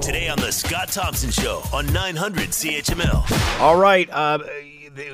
Today 0.00 0.28
on 0.28 0.38
the 0.38 0.52
Scott 0.52 0.88
Thompson 0.88 1.30
Show 1.30 1.62
on 1.72 1.90
900 1.92 2.50
CHML. 2.50 3.60
All 3.60 3.76
right. 3.76 4.08
Uh, 4.10 4.38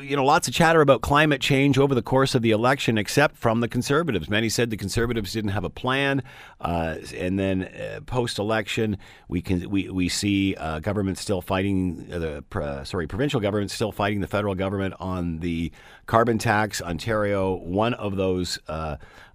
you 0.02 0.16
know, 0.16 0.24
lots 0.24 0.48
of 0.48 0.54
chatter 0.54 0.80
about 0.80 1.00
climate 1.00 1.40
change 1.40 1.78
over 1.78 1.94
the 1.94 2.02
course 2.02 2.34
of 2.34 2.42
the 2.42 2.50
election, 2.50 2.98
except 2.98 3.36
from 3.36 3.60
the 3.60 3.68
conservatives. 3.68 4.28
Many 4.28 4.48
said 4.48 4.70
the 4.70 4.76
conservatives 4.76 5.32
didn't 5.32 5.50
have 5.50 5.64
a 5.64 5.70
plan, 5.70 6.22
uh, 6.60 6.96
and 7.16 7.38
then 7.38 7.62
uh, 7.62 8.00
post-election, 8.04 8.98
we 9.28 9.40
can 9.40 9.70
we 9.70 9.88
we 9.88 10.08
see 10.08 10.54
uh, 10.56 10.80
government 10.80 11.18
still 11.18 11.40
fighting 11.40 12.08
uh, 12.12 12.18
the 12.18 12.44
uh, 12.60 12.84
sorry 12.84 13.06
provincial 13.06 13.40
government 13.40 13.70
still 13.70 13.92
fighting 13.92 14.20
the 14.20 14.26
federal 14.26 14.54
government 14.54 14.94
on 15.00 15.38
the 15.38 15.72
carbon 16.06 16.38
tax. 16.38 16.82
Ontario, 16.82 17.54
one 17.54 17.94
of 17.94 18.16
those 18.16 18.58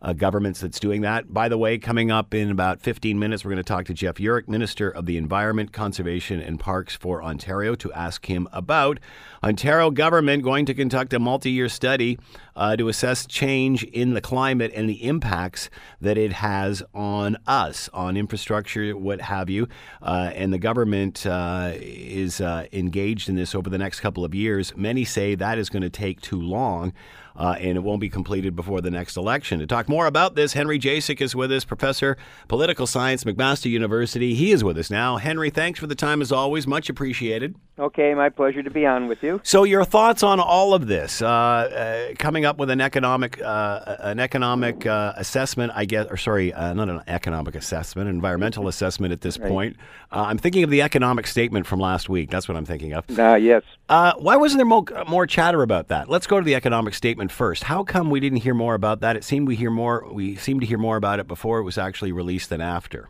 uh, 0.05 0.13
governments 0.13 0.61
that's 0.61 0.79
doing 0.79 1.01
that. 1.01 1.33
By 1.33 1.49
the 1.49 1.57
way, 1.57 1.79
coming 1.79 2.11
up 2.11 2.35
in 2.35 2.51
about 2.51 2.79
15 2.79 3.17
minutes, 3.17 3.43
we're 3.43 3.49
going 3.49 3.57
to 3.57 3.63
talk 3.63 3.85
to 3.85 3.93
Jeff 3.93 4.15
Yurek, 4.15 4.47
Minister 4.47 4.87
of 4.87 5.07
the 5.07 5.17
Environment, 5.17 5.73
Conservation 5.73 6.39
and 6.39 6.59
Parks 6.59 6.95
for 6.95 7.23
Ontario, 7.23 7.73
to 7.73 7.91
ask 7.91 8.27
him 8.27 8.47
about 8.53 8.99
Ontario 9.43 9.89
government 9.89 10.43
going 10.43 10.67
to 10.67 10.75
conduct 10.75 11.11
a 11.13 11.19
multi-year 11.19 11.67
study 11.67 12.19
uh, 12.55 12.75
to 12.75 12.87
assess 12.87 13.25
change 13.25 13.83
in 13.83 14.13
the 14.13 14.21
climate 14.21 14.71
and 14.75 14.87
the 14.87 15.03
impacts 15.03 15.71
that 15.99 16.19
it 16.19 16.33
has 16.33 16.83
on 16.93 17.35
us, 17.47 17.89
on 17.91 18.15
infrastructure, 18.15 18.95
what 18.95 19.21
have 19.21 19.49
you. 19.49 19.67
Uh, 20.03 20.29
and 20.35 20.53
the 20.53 20.59
government 20.59 21.25
uh, 21.25 21.71
is 21.73 22.39
uh, 22.39 22.67
engaged 22.71 23.27
in 23.27 23.35
this 23.35 23.55
over 23.55 23.71
the 23.71 23.79
next 23.79 24.01
couple 24.01 24.23
of 24.23 24.35
years. 24.35 24.71
Many 24.77 25.03
say 25.03 25.33
that 25.33 25.57
is 25.57 25.71
going 25.71 25.81
to 25.81 25.89
take 25.89 26.21
too 26.21 26.39
long 26.39 26.93
uh, 27.35 27.55
and 27.59 27.77
it 27.77 27.81
won't 27.81 28.01
be 28.01 28.09
completed 28.09 28.55
before 28.55 28.81
the 28.81 28.91
next 28.91 29.17
election. 29.17 29.59
To 29.59 29.67
talk 29.67 29.89
more 29.89 30.07
about 30.07 30.35
this, 30.35 30.53
Henry 30.53 30.79
Jacek 30.79 31.21
is 31.21 31.35
with 31.35 31.51
us, 31.51 31.65
professor 31.65 32.17
political 32.47 32.87
science, 32.87 33.23
McMaster 33.23 33.69
University. 33.69 34.33
He 34.33 34.51
is 34.51 34.63
with 34.63 34.77
us 34.77 34.89
now. 34.89 35.17
Henry, 35.17 35.49
thanks 35.49 35.79
for 35.79 35.87
the 35.87 35.95
time 35.95 36.21
as 36.21 36.31
always, 36.31 36.67
much 36.67 36.89
appreciated. 36.89 37.55
Okay, 37.77 38.13
my 38.13 38.29
pleasure 38.29 38.63
to 38.63 38.69
be 38.69 38.85
on 38.85 39.09
with 39.09 39.21
you. 39.21 39.41
So, 39.43 39.65
your 39.65 39.83
thoughts 39.83 40.23
on 40.23 40.39
all 40.39 40.73
of 40.73 40.87
this? 40.87 41.21
Uh, 41.21 41.27
uh, 41.27 42.13
coming 42.17 42.45
up 42.45 42.57
with 42.57 42.69
an 42.69 42.79
economic 42.79 43.41
uh, 43.41 43.97
an 43.99 44.21
economic 44.21 44.85
uh, 44.85 45.11
assessment, 45.17 45.73
I 45.75 45.83
guess, 45.83 46.07
or 46.09 46.15
sorry, 46.15 46.53
uh, 46.53 46.73
not 46.73 46.87
an 46.87 47.01
economic 47.07 47.53
assessment, 47.53 48.07
an 48.07 48.15
environmental 48.15 48.69
assessment 48.69 49.11
at 49.11 49.19
this 49.19 49.37
right. 49.37 49.49
point. 49.49 49.77
Uh, 50.09 50.23
I'm 50.27 50.37
thinking 50.37 50.63
of 50.63 50.69
the 50.69 50.81
economic 50.81 51.27
statement 51.27 51.67
from 51.67 51.81
last 51.81 52.07
week. 52.07 52.29
That's 52.29 52.47
what 52.47 52.55
I'm 52.55 52.63
thinking 52.63 52.93
of. 52.93 53.03
Ah, 53.19 53.35
yes. 53.35 53.63
why 53.87 54.37
wasn't 54.37 54.59
there 54.59 54.65
more, 54.65 54.85
more 55.09 55.27
chatter 55.27 55.61
about 55.61 55.89
that? 55.89 56.07
Let's 56.07 56.27
go 56.27 56.39
to 56.39 56.45
the 56.45 56.55
economic 56.55 56.93
statement 56.93 57.24
first. 57.31 57.65
How 57.65 57.83
come 57.83 58.09
we 58.09 58.19
didn't 58.19 58.39
hear 58.39 58.53
more 58.53 58.75
about 58.75 59.01
that? 59.01 59.15
It 59.15 59.23
seemed 59.23 59.47
we 59.47 59.55
hear 59.55 59.71
more. 59.71 60.07
We 60.11 60.35
seemed 60.35 60.61
to 60.61 60.67
hear 60.67 60.77
more 60.77 60.97
about 60.97 61.19
it 61.19 61.27
before 61.27 61.59
it 61.59 61.63
was 61.63 61.77
actually 61.77 62.11
released 62.11 62.49
than 62.49 62.61
after. 62.61 63.09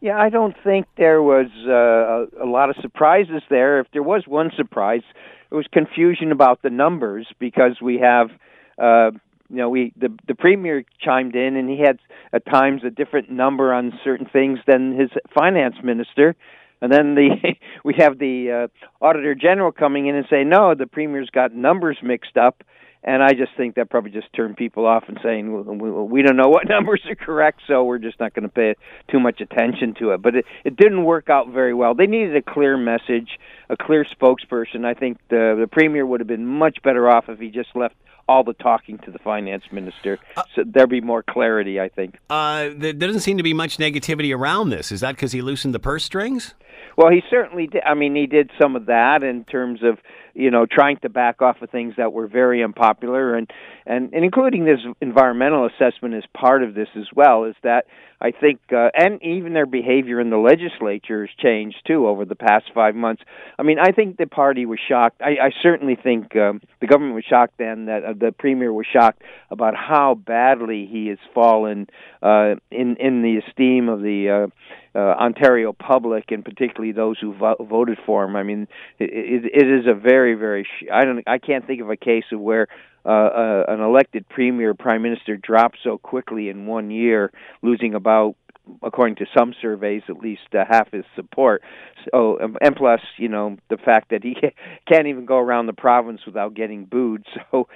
Yeah, 0.00 0.16
I 0.16 0.30
don't 0.30 0.56
think 0.64 0.86
there 0.96 1.22
was 1.22 1.48
uh, 1.66 2.42
a, 2.42 2.48
lot 2.48 2.70
of 2.70 2.76
surprises 2.80 3.42
there. 3.50 3.80
If 3.80 3.88
there 3.92 4.02
was 4.02 4.24
one 4.26 4.50
surprise, 4.56 5.02
it 5.50 5.54
was 5.54 5.66
confusion 5.70 6.32
about 6.32 6.62
the 6.62 6.70
numbers 6.70 7.26
because 7.38 7.82
we 7.82 7.98
have, 7.98 8.30
uh, 8.78 9.10
you 9.50 9.56
know, 9.56 9.68
we 9.68 9.92
the 9.96 10.08
the 10.26 10.34
premier 10.34 10.84
chimed 11.04 11.36
in 11.36 11.56
and 11.56 11.68
he 11.68 11.78
had 11.78 11.98
at 12.32 12.46
times 12.46 12.82
a 12.82 12.90
different 12.90 13.30
number 13.30 13.74
on 13.74 13.92
certain 14.02 14.26
things 14.26 14.58
than 14.66 14.98
his 14.98 15.10
finance 15.34 15.76
minister. 15.84 16.34
And 16.80 16.90
then 16.90 17.14
the 17.14 17.56
we 17.84 17.94
have 17.98 18.18
the 18.18 18.68
uh, 18.70 19.04
auditor 19.04 19.34
general 19.34 19.70
coming 19.70 20.06
in 20.06 20.14
and 20.14 20.26
say, 20.30 20.44
no, 20.44 20.74
the 20.74 20.86
premier's 20.86 21.28
got 21.28 21.54
numbers 21.54 21.98
mixed 22.02 22.38
up 22.38 22.64
and 23.02 23.22
I 23.22 23.30
just 23.30 23.52
think 23.56 23.76
that 23.76 23.88
probably 23.88 24.10
just 24.10 24.32
turned 24.34 24.56
people 24.56 24.86
off 24.86 25.04
and 25.08 25.18
saying 25.22 25.78
we, 25.78 25.90
we 25.90 26.22
don't 26.22 26.36
know 26.36 26.48
what 26.48 26.64
numbers 26.68 27.00
are 27.08 27.14
correct, 27.14 27.62
so 27.66 27.84
we're 27.84 27.98
just 27.98 28.20
not 28.20 28.34
going 28.34 28.42
to 28.42 28.48
pay 28.48 28.74
too 29.10 29.20
much 29.20 29.40
attention 29.40 29.94
to 30.00 30.10
it. 30.12 30.22
But 30.22 30.36
it, 30.36 30.44
it 30.64 30.76
didn't 30.76 31.04
work 31.04 31.30
out 31.30 31.50
very 31.50 31.74
well. 31.74 31.94
They 31.94 32.06
needed 32.06 32.36
a 32.36 32.42
clear 32.42 32.76
message, 32.76 33.38
a 33.68 33.76
clear 33.76 34.04
spokesperson. 34.04 34.84
I 34.84 34.94
think 34.94 35.18
the 35.28 35.56
the 35.58 35.66
premier 35.66 36.04
would 36.04 36.20
have 36.20 36.28
been 36.28 36.46
much 36.46 36.78
better 36.82 37.08
off 37.08 37.28
if 37.28 37.38
he 37.38 37.48
just 37.48 37.70
left 37.74 37.94
all 38.28 38.44
the 38.44 38.52
talking 38.52 38.96
to 38.98 39.10
the 39.10 39.18
finance 39.18 39.64
minister. 39.72 40.18
Uh, 40.36 40.42
so 40.54 40.62
there'd 40.64 40.88
be 40.88 41.00
more 41.00 41.22
clarity, 41.22 41.80
I 41.80 41.88
think. 41.88 42.16
Uh, 42.30 42.68
there 42.76 42.92
doesn't 42.92 43.22
seem 43.22 43.38
to 43.38 43.42
be 43.42 43.52
much 43.52 43.76
negativity 43.78 44.32
around 44.36 44.70
this. 44.70 44.92
Is 44.92 45.00
that 45.00 45.16
because 45.16 45.32
he 45.32 45.42
loosened 45.42 45.74
the 45.74 45.80
purse 45.80 46.04
strings? 46.04 46.54
Well, 46.96 47.10
he 47.10 47.22
certainly 47.28 47.66
did. 47.66 47.82
I 47.82 47.94
mean, 47.94 48.14
he 48.14 48.26
did 48.26 48.50
some 48.60 48.76
of 48.76 48.86
that 48.86 49.24
in 49.24 49.44
terms 49.44 49.82
of 49.82 49.98
you 50.40 50.50
know 50.50 50.66
trying 50.66 50.98
to 50.98 51.08
back 51.08 51.42
off 51.42 51.60
of 51.62 51.70
things 51.70 51.94
that 51.96 52.12
were 52.12 52.26
very 52.26 52.62
unpopular, 52.64 53.34
and 53.34 53.50
and, 53.86 54.12
and 54.12 54.24
including 54.24 54.64
this 54.64 54.80
environmental 55.00 55.66
assessment 55.66 56.14
as 56.14 56.24
part 56.34 56.62
of 56.62 56.74
this 56.74 56.88
as 56.96 57.06
well. 57.14 57.44
Is 57.44 57.56
that 57.62 57.86
I 58.20 58.32
think, 58.32 58.60
uh, 58.70 58.90
and 58.94 59.22
even 59.22 59.54
their 59.54 59.66
behavior 59.66 60.20
in 60.20 60.28
the 60.28 60.36
legislature 60.36 61.26
has 61.26 61.34
changed 61.38 61.78
too 61.86 62.06
over 62.06 62.24
the 62.26 62.34
past 62.34 62.66
five 62.74 62.94
months. 62.94 63.22
I 63.58 63.62
mean, 63.62 63.78
I 63.78 63.92
think 63.92 64.18
the 64.18 64.26
party 64.26 64.66
was 64.66 64.78
shocked. 64.86 65.22
I, 65.22 65.46
I 65.46 65.50
certainly 65.62 65.96
think 65.96 66.36
um, 66.36 66.60
the 66.80 66.86
government 66.86 67.14
was 67.14 67.24
shocked 67.24 67.54
then 67.58 67.86
that 67.86 68.04
uh, 68.04 68.12
the 68.12 68.32
premier 68.32 68.72
was 68.72 68.86
shocked 68.92 69.22
about 69.50 69.74
how 69.74 70.14
badly 70.14 70.86
he 70.90 71.08
has 71.08 71.18
fallen 71.34 71.86
uh, 72.22 72.56
in 72.70 72.96
in 72.96 73.22
the 73.22 73.40
esteem 73.46 73.88
of 73.88 74.02
the 74.02 74.50
uh, 74.94 74.98
uh, 74.98 74.98
Ontario 74.98 75.72
public, 75.72 76.30
and 76.30 76.44
particularly 76.44 76.92
those 76.92 77.18
who 77.18 77.34
vo- 77.34 77.56
voted 77.60 77.98
for 78.04 78.24
him. 78.24 78.36
I 78.36 78.42
mean, 78.42 78.66
it, 78.98 79.10
it, 79.10 79.44
it 79.62 79.80
is 79.80 79.86
a 79.86 79.94
very, 79.94 80.34
very. 80.34 80.64
Sh- 80.64 80.88
I 80.92 81.04
don't. 81.04 81.22
I 81.26 81.38
can't 81.38 81.66
think 81.66 81.80
of 81.80 81.90
a 81.90 81.96
case 81.96 82.24
of 82.32 82.40
where 82.40 82.66
uh, 83.04 83.08
uh, 83.08 83.64
an 83.68 83.80
elected 83.80 84.28
premier, 84.28 84.74
prime 84.74 85.02
minister, 85.02 85.36
dropped 85.36 85.78
so 85.82 85.98
quickly 85.98 86.48
in 86.48 86.66
one 86.66 86.90
year, 86.90 87.32
losing 87.62 87.94
about 87.94 88.36
according 88.82 89.16
to 89.16 89.26
some 89.36 89.54
surveys, 89.60 90.02
at 90.08 90.18
least 90.18 90.42
uh, 90.54 90.64
half 90.68 90.90
his 90.92 91.04
support. 91.16 91.62
So, 92.10 92.40
um, 92.40 92.56
and 92.60 92.76
plus, 92.76 93.00
you 93.16 93.28
know, 93.28 93.56
the 93.68 93.76
fact 93.76 94.10
that 94.10 94.22
he 94.22 94.36
can't 94.86 95.06
even 95.06 95.26
go 95.26 95.38
around 95.38 95.66
the 95.66 95.72
province 95.72 96.20
without 96.26 96.54
getting 96.54 96.84
booed. 96.84 97.24
So, 97.50 97.68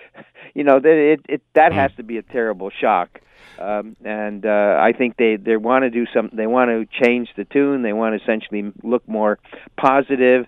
you 0.54 0.62
know, 0.62 0.78
that 0.78 1.12
it, 1.12 1.20
it 1.28 1.42
that 1.54 1.72
has 1.72 1.90
to 1.96 2.02
be 2.02 2.18
a 2.18 2.22
terrible 2.22 2.70
shock. 2.70 3.20
Um, 3.58 3.96
and 4.04 4.44
uh, 4.44 4.78
I 4.80 4.92
think 4.92 5.16
they 5.16 5.36
they 5.36 5.56
want 5.56 5.84
to 5.84 5.90
do 5.90 6.06
something. 6.12 6.36
They 6.36 6.46
want 6.46 6.70
to 6.70 7.04
change 7.04 7.28
the 7.36 7.44
tune. 7.44 7.82
They 7.82 7.92
want 7.92 8.16
to 8.16 8.22
essentially 8.22 8.72
look 8.82 9.08
more 9.08 9.38
positive. 9.76 10.46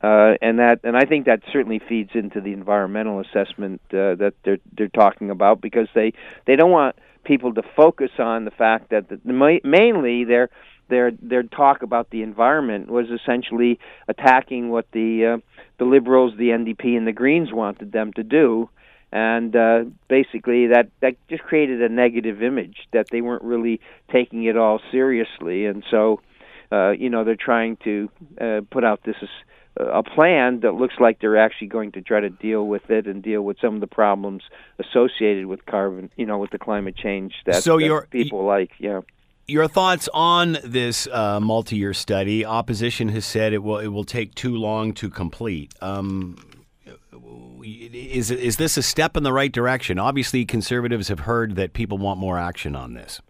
Uh, 0.00 0.34
and 0.40 0.60
that, 0.60 0.80
and 0.84 0.96
I 0.96 1.04
think 1.06 1.26
that 1.26 1.40
certainly 1.52 1.80
feeds 1.88 2.10
into 2.14 2.40
the 2.40 2.52
environmental 2.52 3.20
assessment 3.20 3.80
uh, 3.90 4.14
that 4.14 4.34
they're 4.44 4.58
they're 4.76 4.88
talking 4.88 5.30
about 5.30 5.60
because 5.60 5.88
they 5.92 6.12
they 6.46 6.54
don't 6.54 6.70
want 6.70 6.96
people 7.24 7.52
to 7.54 7.62
focus 7.76 8.10
on 8.18 8.44
the 8.44 8.52
fact 8.52 8.90
that 8.90 9.08
the, 9.08 9.60
mainly 9.64 10.24
their 10.24 10.50
their 10.88 11.10
their 11.10 11.42
talk 11.42 11.82
about 11.82 12.10
the 12.10 12.22
environment 12.22 12.90
was 12.90 13.06
essentially 13.10 13.78
attacking 14.06 14.70
what 14.70 14.86
the 14.92 15.36
uh, 15.36 15.58
the 15.78 15.84
liberals, 15.84 16.32
the 16.38 16.50
NDP, 16.50 16.96
and 16.96 17.06
the 17.06 17.12
Greens 17.12 17.52
wanted 17.52 17.92
them 17.92 18.12
to 18.14 18.22
do, 18.22 18.68
and 19.12 19.54
uh, 19.54 19.84
basically 20.08 20.68
that 20.68 20.90
that 21.00 21.16
just 21.28 21.42
created 21.42 21.82
a 21.82 21.88
negative 21.88 22.42
image 22.42 22.76
that 22.92 23.06
they 23.10 23.20
weren't 23.20 23.42
really 23.42 23.80
taking 24.12 24.44
it 24.44 24.56
all 24.56 24.80
seriously, 24.90 25.66
and 25.66 25.84
so 25.90 26.20
uh, 26.72 26.90
you 26.90 27.10
know 27.10 27.24
they're 27.24 27.36
trying 27.36 27.76
to 27.84 28.08
uh, 28.40 28.60
put 28.70 28.84
out 28.84 29.00
this 29.04 29.16
a 29.78 30.02
plan 30.02 30.60
that 30.60 30.74
looks 30.74 30.94
like 30.98 31.20
they're 31.20 31.36
actually 31.36 31.68
going 31.68 31.92
to 31.92 32.02
try 32.02 32.20
to 32.20 32.30
deal 32.30 32.66
with 32.66 32.90
it 32.90 33.06
and 33.06 33.22
deal 33.22 33.42
with 33.42 33.58
some 33.60 33.74
of 33.74 33.80
the 33.80 33.86
problems 33.86 34.42
associated 34.78 35.46
with 35.46 35.64
carbon, 35.66 36.10
you 36.16 36.26
know, 36.26 36.38
with 36.38 36.50
the 36.50 36.58
climate 36.58 36.96
change 36.96 37.34
that, 37.46 37.62
so 37.62 37.78
that 37.78 38.10
people 38.10 38.44
like. 38.44 38.70
Yeah. 38.78 39.02
Your 39.46 39.66
thoughts 39.66 40.08
on 40.12 40.58
this 40.62 41.06
uh, 41.10 41.40
multi-year 41.40 41.94
study? 41.94 42.44
Opposition 42.44 43.08
has 43.08 43.24
said 43.24 43.52
it 43.52 43.62
will 43.62 43.78
it 43.78 43.88
will 43.88 44.04
take 44.04 44.34
too 44.34 44.56
long 44.56 44.92
to 44.94 45.08
complete. 45.08 45.72
Um, 45.80 46.36
is 47.62 48.30
is 48.30 48.56
this 48.56 48.76
a 48.76 48.82
step 48.82 49.16
in 49.16 49.22
the 49.22 49.32
right 49.32 49.50
direction? 49.50 49.98
Obviously, 49.98 50.44
conservatives 50.44 51.08
have 51.08 51.20
heard 51.20 51.56
that 51.56 51.72
people 51.72 51.96
want 51.96 52.20
more 52.20 52.38
action 52.38 52.76
on 52.76 52.94
this. 52.94 53.22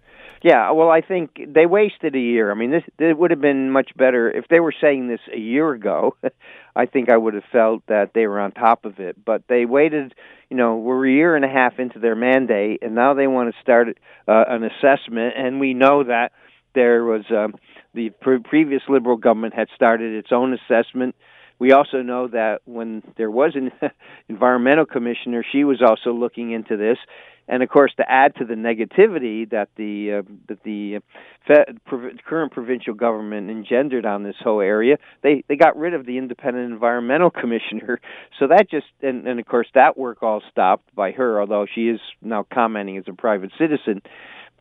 Yeah, 0.42 0.70
well, 0.70 0.88
I 0.90 1.00
think 1.00 1.40
they 1.48 1.66
wasted 1.66 2.14
a 2.14 2.20
year. 2.20 2.50
I 2.50 2.54
mean, 2.54 2.70
this 2.70 2.84
it 2.98 3.18
would 3.18 3.32
have 3.32 3.40
been 3.40 3.70
much 3.70 3.90
better 3.96 4.30
if 4.30 4.46
they 4.48 4.60
were 4.60 4.74
saying 4.80 5.08
this 5.08 5.20
a 5.34 5.38
year 5.38 5.72
ago. 5.72 6.16
I 6.76 6.86
think 6.86 7.10
I 7.10 7.16
would 7.16 7.34
have 7.34 7.44
felt 7.50 7.82
that 7.88 8.12
they 8.14 8.26
were 8.26 8.38
on 8.38 8.52
top 8.52 8.84
of 8.84 9.00
it, 9.00 9.16
but 9.24 9.42
they 9.48 9.64
waited. 9.64 10.14
You 10.48 10.56
know, 10.56 10.76
we're 10.76 11.06
a 11.06 11.10
year 11.10 11.34
and 11.34 11.44
a 11.44 11.48
half 11.48 11.78
into 11.80 11.98
their 11.98 12.14
mandate, 12.14 12.82
and 12.82 12.94
now 12.94 13.14
they 13.14 13.26
want 13.26 13.52
to 13.52 13.60
start 13.60 13.88
uh, 14.28 14.44
an 14.48 14.62
assessment. 14.62 15.34
And 15.36 15.58
we 15.58 15.74
know 15.74 16.04
that 16.04 16.30
there 16.74 17.04
was 17.04 17.24
um, 17.30 17.54
the 17.92 18.10
pre- 18.10 18.38
previous 18.38 18.82
Liberal 18.88 19.16
government 19.16 19.54
had 19.54 19.68
started 19.74 20.14
its 20.14 20.30
own 20.30 20.54
assessment. 20.54 21.16
We 21.58 21.72
also 21.72 22.02
know 22.02 22.28
that 22.28 22.60
when 22.64 23.02
there 23.16 23.30
was 23.30 23.56
an 23.56 23.72
environmental 24.28 24.86
commissioner, 24.86 25.44
she 25.50 25.64
was 25.64 25.82
also 25.82 26.12
looking 26.12 26.52
into 26.52 26.76
this 26.76 26.98
and 27.48 27.62
of 27.62 27.68
course 27.68 27.92
to 27.96 28.04
add 28.08 28.34
to 28.36 28.44
the 28.44 28.54
negativity 28.54 29.48
that 29.50 29.68
the 29.76 30.18
uh, 30.18 30.22
that 30.48 30.62
the 30.64 30.98
Fed, 31.46 31.78
prov- 31.86 32.12
current 32.26 32.52
provincial 32.52 32.94
government 32.94 33.50
engendered 33.50 34.04
on 34.06 34.22
this 34.22 34.36
whole 34.42 34.60
area, 34.60 34.98
they 35.22 35.42
they 35.48 35.56
got 35.56 35.76
rid 35.76 35.94
of 35.94 36.06
the 36.06 36.18
independent 36.18 36.72
environmental 36.72 37.30
commissioner. 37.30 38.00
So 38.38 38.46
that 38.48 38.70
just 38.70 38.86
and, 39.02 39.26
and 39.26 39.40
of 39.40 39.46
course 39.46 39.66
that 39.74 39.98
work 39.98 40.22
all 40.22 40.42
stopped 40.50 40.94
by 40.94 41.10
her, 41.12 41.40
although 41.40 41.66
she 41.74 41.88
is 41.88 42.00
now 42.22 42.46
commenting 42.52 42.96
as 42.98 43.04
a 43.08 43.12
private 43.12 43.50
citizen. 43.58 44.02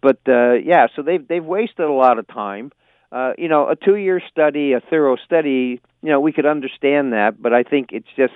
But 0.02 0.20
uh, 0.28 0.54
yeah, 0.54 0.88
so 0.96 1.02
they've 1.04 1.26
they've 1.28 1.46
wasted 1.46 1.86
a 1.86 1.92
lot 1.94 2.18
of 2.20 2.28
time. 2.28 2.72
uh, 3.12 3.34
you 3.38 3.48
know, 3.48 3.70
a 3.70 3.76
two-year 3.76 4.22
study, 4.32 4.74
a 4.74 4.80
thorough 4.82 5.16
study, 5.18 5.82
you 6.02 6.10
know, 6.10 6.20
we 6.20 6.34
could 6.34 6.46
understand 6.46 7.14
that, 7.14 7.42
but 7.42 7.54
I 7.54 7.64
think 7.64 7.90
it's 7.92 8.08
just 8.16 8.34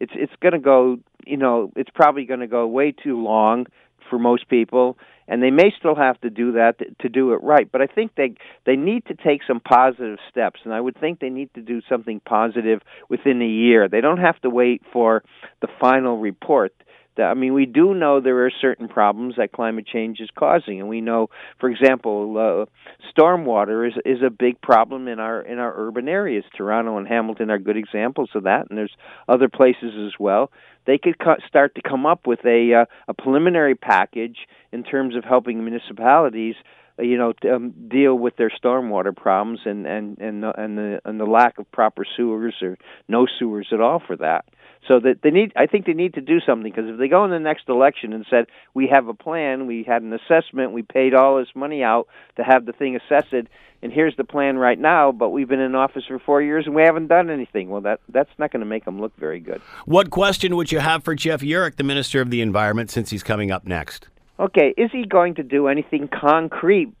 it's 0.00 0.12
it's 0.14 0.32
going 0.40 0.52
to 0.52 0.58
go, 0.58 0.98
you 1.26 1.36
know, 1.36 1.72
it's 1.76 1.90
probably 1.94 2.24
going 2.24 2.40
to 2.40 2.46
go 2.46 2.66
way 2.66 2.92
too 2.92 3.22
long 3.22 3.66
for 4.12 4.18
most 4.18 4.46
people, 4.50 4.98
and 5.26 5.42
they 5.42 5.50
may 5.50 5.72
still 5.78 5.94
have 5.94 6.20
to 6.20 6.28
do 6.28 6.52
that 6.52 6.78
to, 6.78 6.84
to 7.00 7.08
do 7.08 7.32
it 7.32 7.42
right. 7.42 7.66
But 7.72 7.80
I 7.80 7.86
think 7.86 8.14
they 8.14 8.34
they 8.66 8.76
need 8.76 9.06
to 9.06 9.14
take 9.14 9.40
some 9.46 9.58
positive 9.58 10.18
steps, 10.28 10.60
and 10.64 10.74
I 10.74 10.80
would 10.82 11.00
think 11.00 11.18
they 11.18 11.30
need 11.30 11.48
to 11.54 11.62
do 11.62 11.80
something 11.88 12.20
positive 12.20 12.82
within 13.08 13.40
a 13.40 13.46
year. 13.46 13.88
They 13.88 14.02
don't 14.02 14.20
have 14.20 14.38
to 14.42 14.50
wait 14.50 14.82
for 14.92 15.24
the 15.62 15.68
final 15.80 16.18
report 16.18 16.74
I 17.18 17.34
mean, 17.34 17.52
we 17.52 17.66
do 17.66 17.94
know 17.94 18.20
there 18.20 18.46
are 18.46 18.50
certain 18.60 18.88
problems 18.88 19.34
that 19.36 19.52
climate 19.52 19.86
change 19.86 20.20
is 20.20 20.30
causing, 20.34 20.80
and 20.80 20.88
we 20.88 21.00
know, 21.00 21.28
for 21.60 21.68
example, 21.68 22.36
uh, 22.38 23.10
stormwater 23.12 23.86
is 23.86 23.94
is 24.04 24.22
a 24.22 24.30
big 24.30 24.60
problem 24.60 25.08
in 25.08 25.20
our 25.20 25.40
in 25.42 25.58
our 25.58 25.72
urban 25.76 26.08
areas. 26.08 26.44
Toronto 26.56 26.96
and 26.96 27.06
Hamilton 27.06 27.50
are 27.50 27.58
good 27.58 27.76
examples 27.76 28.30
of 28.34 28.44
that, 28.44 28.68
and 28.70 28.78
there's 28.78 28.96
other 29.28 29.48
places 29.48 29.92
as 30.06 30.18
well. 30.18 30.50
They 30.86 30.98
could 30.98 31.18
co- 31.18 31.36
start 31.46 31.74
to 31.74 31.82
come 31.82 32.06
up 32.06 32.26
with 32.26 32.40
a 32.44 32.74
uh, 32.74 32.84
a 33.08 33.14
preliminary 33.14 33.74
package 33.74 34.38
in 34.72 34.82
terms 34.82 35.14
of 35.14 35.24
helping 35.24 35.62
municipalities 35.64 36.54
uh, 36.98 37.02
you 37.02 37.16
know 37.16 37.32
um, 37.52 37.74
deal 37.88 38.14
with 38.14 38.36
their 38.36 38.50
stormwater 38.50 39.14
problems 39.14 39.60
and 39.64 39.86
and 39.86 40.18
and 40.18 40.42
the, 40.42 40.60
and 40.60 40.78
the 40.78 41.00
and 41.04 41.20
the 41.20 41.24
lack 41.24 41.58
of 41.58 41.70
proper 41.72 42.04
sewers 42.16 42.54
or 42.62 42.78
no 43.08 43.26
sewers 43.38 43.68
at 43.72 43.80
all 43.80 44.02
for 44.04 44.16
that. 44.16 44.44
So 44.88 44.98
that 44.98 45.20
they 45.22 45.30
need, 45.30 45.52
I 45.54 45.66
think 45.66 45.86
they 45.86 45.92
need 45.92 46.14
to 46.14 46.20
do 46.20 46.40
something 46.40 46.70
because 46.70 46.90
if 46.90 46.98
they 46.98 47.06
go 47.06 47.24
in 47.24 47.30
the 47.30 47.38
next 47.38 47.68
election 47.68 48.12
and 48.12 48.26
said 48.28 48.46
we 48.74 48.88
have 48.92 49.06
a 49.06 49.14
plan, 49.14 49.68
we 49.68 49.84
had 49.86 50.02
an 50.02 50.12
assessment, 50.12 50.72
we 50.72 50.82
paid 50.82 51.14
all 51.14 51.38
this 51.38 51.54
money 51.54 51.84
out 51.84 52.08
to 52.36 52.42
have 52.42 52.66
the 52.66 52.72
thing 52.72 52.96
assessed, 52.96 53.32
and 53.32 53.92
here's 53.92 54.16
the 54.16 54.24
plan 54.24 54.56
right 54.56 54.78
now, 54.78 55.12
but 55.12 55.30
we've 55.30 55.48
been 55.48 55.60
in 55.60 55.76
office 55.76 56.04
for 56.06 56.18
four 56.18 56.42
years 56.42 56.66
and 56.66 56.74
we 56.74 56.82
haven't 56.82 57.06
done 57.06 57.30
anything. 57.30 57.68
Well, 57.68 57.80
that 57.82 58.00
that's 58.08 58.30
not 58.38 58.50
going 58.50 58.60
to 58.60 58.66
make 58.66 58.84
them 58.84 59.00
look 59.00 59.16
very 59.16 59.38
good. 59.38 59.60
What 59.86 60.10
question 60.10 60.56
would 60.56 60.72
you 60.72 60.80
have 60.80 61.04
for 61.04 61.14
Jeff 61.14 61.42
Yurek, 61.42 61.76
the 61.76 61.84
Minister 61.84 62.20
of 62.20 62.30
the 62.30 62.42
Environment, 62.42 62.90
since 62.90 63.10
he's 63.10 63.22
coming 63.22 63.50
up 63.50 63.64
next? 63.64 64.08
Okay, 64.40 64.74
is 64.76 64.90
he 64.90 65.04
going 65.04 65.34
to 65.36 65.44
do 65.44 65.68
anything 65.68 66.08
concrete, 66.08 66.92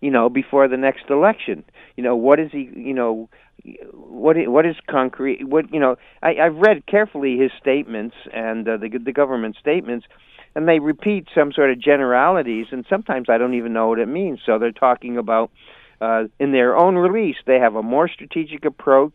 you 0.00 0.10
know, 0.10 0.30
before 0.30 0.68
the 0.68 0.76
next 0.78 1.10
election? 1.10 1.64
You 1.96 2.02
know, 2.02 2.16
what 2.16 2.40
is 2.40 2.50
he, 2.52 2.70
you 2.74 2.94
know, 2.94 3.28
what 3.92 4.36
what 4.48 4.66
is 4.66 4.76
concrete? 4.88 5.46
What 5.46 5.72
you 5.72 5.80
know, 5.80 5.96
I, 6.22 6.36
I've 6.36 6.56
read 6.56 6.86
carefully 6.86 7.36
his 7.36 7.50
statements 7.60 8.16
and 8.32 8.68
uh, 8.68 8.76
the 8.76 8.98
the 8.98 9.12
government 9.12 9.56
statements, 9.60 10.06
and 10.54 10.68
they 10.68 10.78
repeat 10.78 11.28
some 11.34 11.52
sort 11.52 11.70
of 11.70 11.80
generalities, 11.80 12.66
and 12.70 12.84
sometimes 12.88 13.28
I 13.28 13.38
don't 13.38 13.54
even 13.54 13.72
know 13.72 13.88
what 13.88 13.98
it 13.98 14.08
means. 14.08 14.40
So 14.44 14.58
they're 14.58 14.72
talking 14.72 15.16
about 15.18 15.50
uh, 16.00 16.24
in 16.38 16.52
their 16.52 16.76
own 16.76 16.96
release, 16.96 17.36
they 17.46 17.58
have 17.58 17.74
a 17.74 17.82
more 17.82 18.08
strategic 18.08 18.64
approach. 18.64 19.14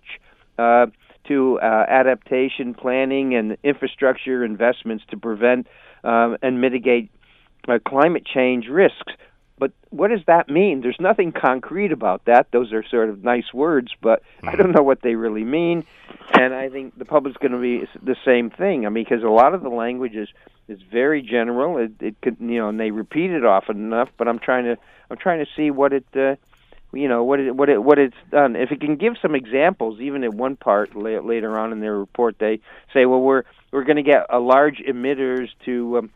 Uh, 0.57 0.87
to 1.27 1.59
uh, 1.61 1.85
adaptation 1.87 2.73
planning 2.73 3.35
and 3.35 3.55
infrastructure 3.63 4.43
investments 4.43 5.03
to 5.11 5.17
prevent 5.17 5.67
um, 6.03 6.35
and 6.41 6.59
mitigate 6.59 7.11
uh, 7.67 7.77
climate 7.87 8.25
change 8.25 8.67
risks. 8.67 9.13
But 9.61 9.73
what 9.91 10.07
does 10.07 10.21
that 10.25 10.49
mean? 10.49 10.81
There's 10.81 10.99
nothing 10.99 11.31
concrete 11.31 11.91
about 11.91 12.25
that. 12.25 12.47
Those 12.51 12.73
are 12.73 12.83
sort 12.89 13.09
of 13.09 13.23
nice 13.23 13.53
words, 13.53 13.91
but 14.01 14.23
mm-hmm. 14.23 14.49
I 14.49 14.55
don't 14.55 14.71
know 14.71 14.81
what 14.81 15.03
they 15.03 15.13
really 15.13 15.43
mean. 15.43 15.85
And 16.33 16.51
I 16.51 16.67
think 16.67 16.97
the 16.97 17.05
public's 17.05 17.37
going 17.37 17.51
to 17.51 17.59
be 17.59 17.87
the 18.01 18.15
same 18.25 18.49
thing. 18.49 18.87
I 18.87 18.89
mean, 18.89 19.03
because 19.03 19.23
a 19.23 19.29
lot 19.29 19.53
of 19.53 19.61
the 19.61 19.69
language 19.69 20.15
is 20.15 20.29
is 20.67 20.79
very 20.91 21.21
general. 21.21 21.77
It, 21.77 21.91
it 21.99 22.19
could, 22.21 22.37
you 22.39 22.57
know, 22.57 22.69
and 22.69 22.79
they 22.79 22.89
repeat 22.89 23.29
it 23.29 23.45
often 23.45 23.77
enough. 23.77 24.09
But 24.17 24.27
I'm 24.27 24.39
trying 24.39 24.63
to 24.63 24.77
I'm 25.11 25.17
trying 25.17 25.45
to 25.45 25.51
see 25.55 25.69
what 25.69 25.93
it. 25.93 26.05
Uh, 26.15 26.37
you 26.91 27.07
know 27.07 27.23
what 27.23 27.39
it, 27.39 27.55
what 27.55 27.69
it, 27.69 27.83
what 27.83 27.99
it's 27.99 28.17
done. 28.31 28.55
If 28.55 28.71
it 28.71 28.81
can 28.81 28.95
give 28.95 29.13
some 29.21 29.35
examples, 29.35 29.99
even 30.01 30.23
in 30.23 30.37
one 30.37 30.55
part 30.55 30.95
la- 30.95 31.19
later 31.19 31.55
on 31.59 31.71
in 31.71 31.81
their 31.81 31.95
report, 31.95 32.37
they 32.39 32.61
say, 32.95 33.05
well, 33.05 33.21
we're 33.21 33.43
we're 33.71 33.83
going 33.83 33.97
to 33.97 34.03
get 34.03 34.25
a 34.27 34.39
large 34.39 34.77
emitters 34.79 35.49
to 35.65 35.99
um, 35.99 36.09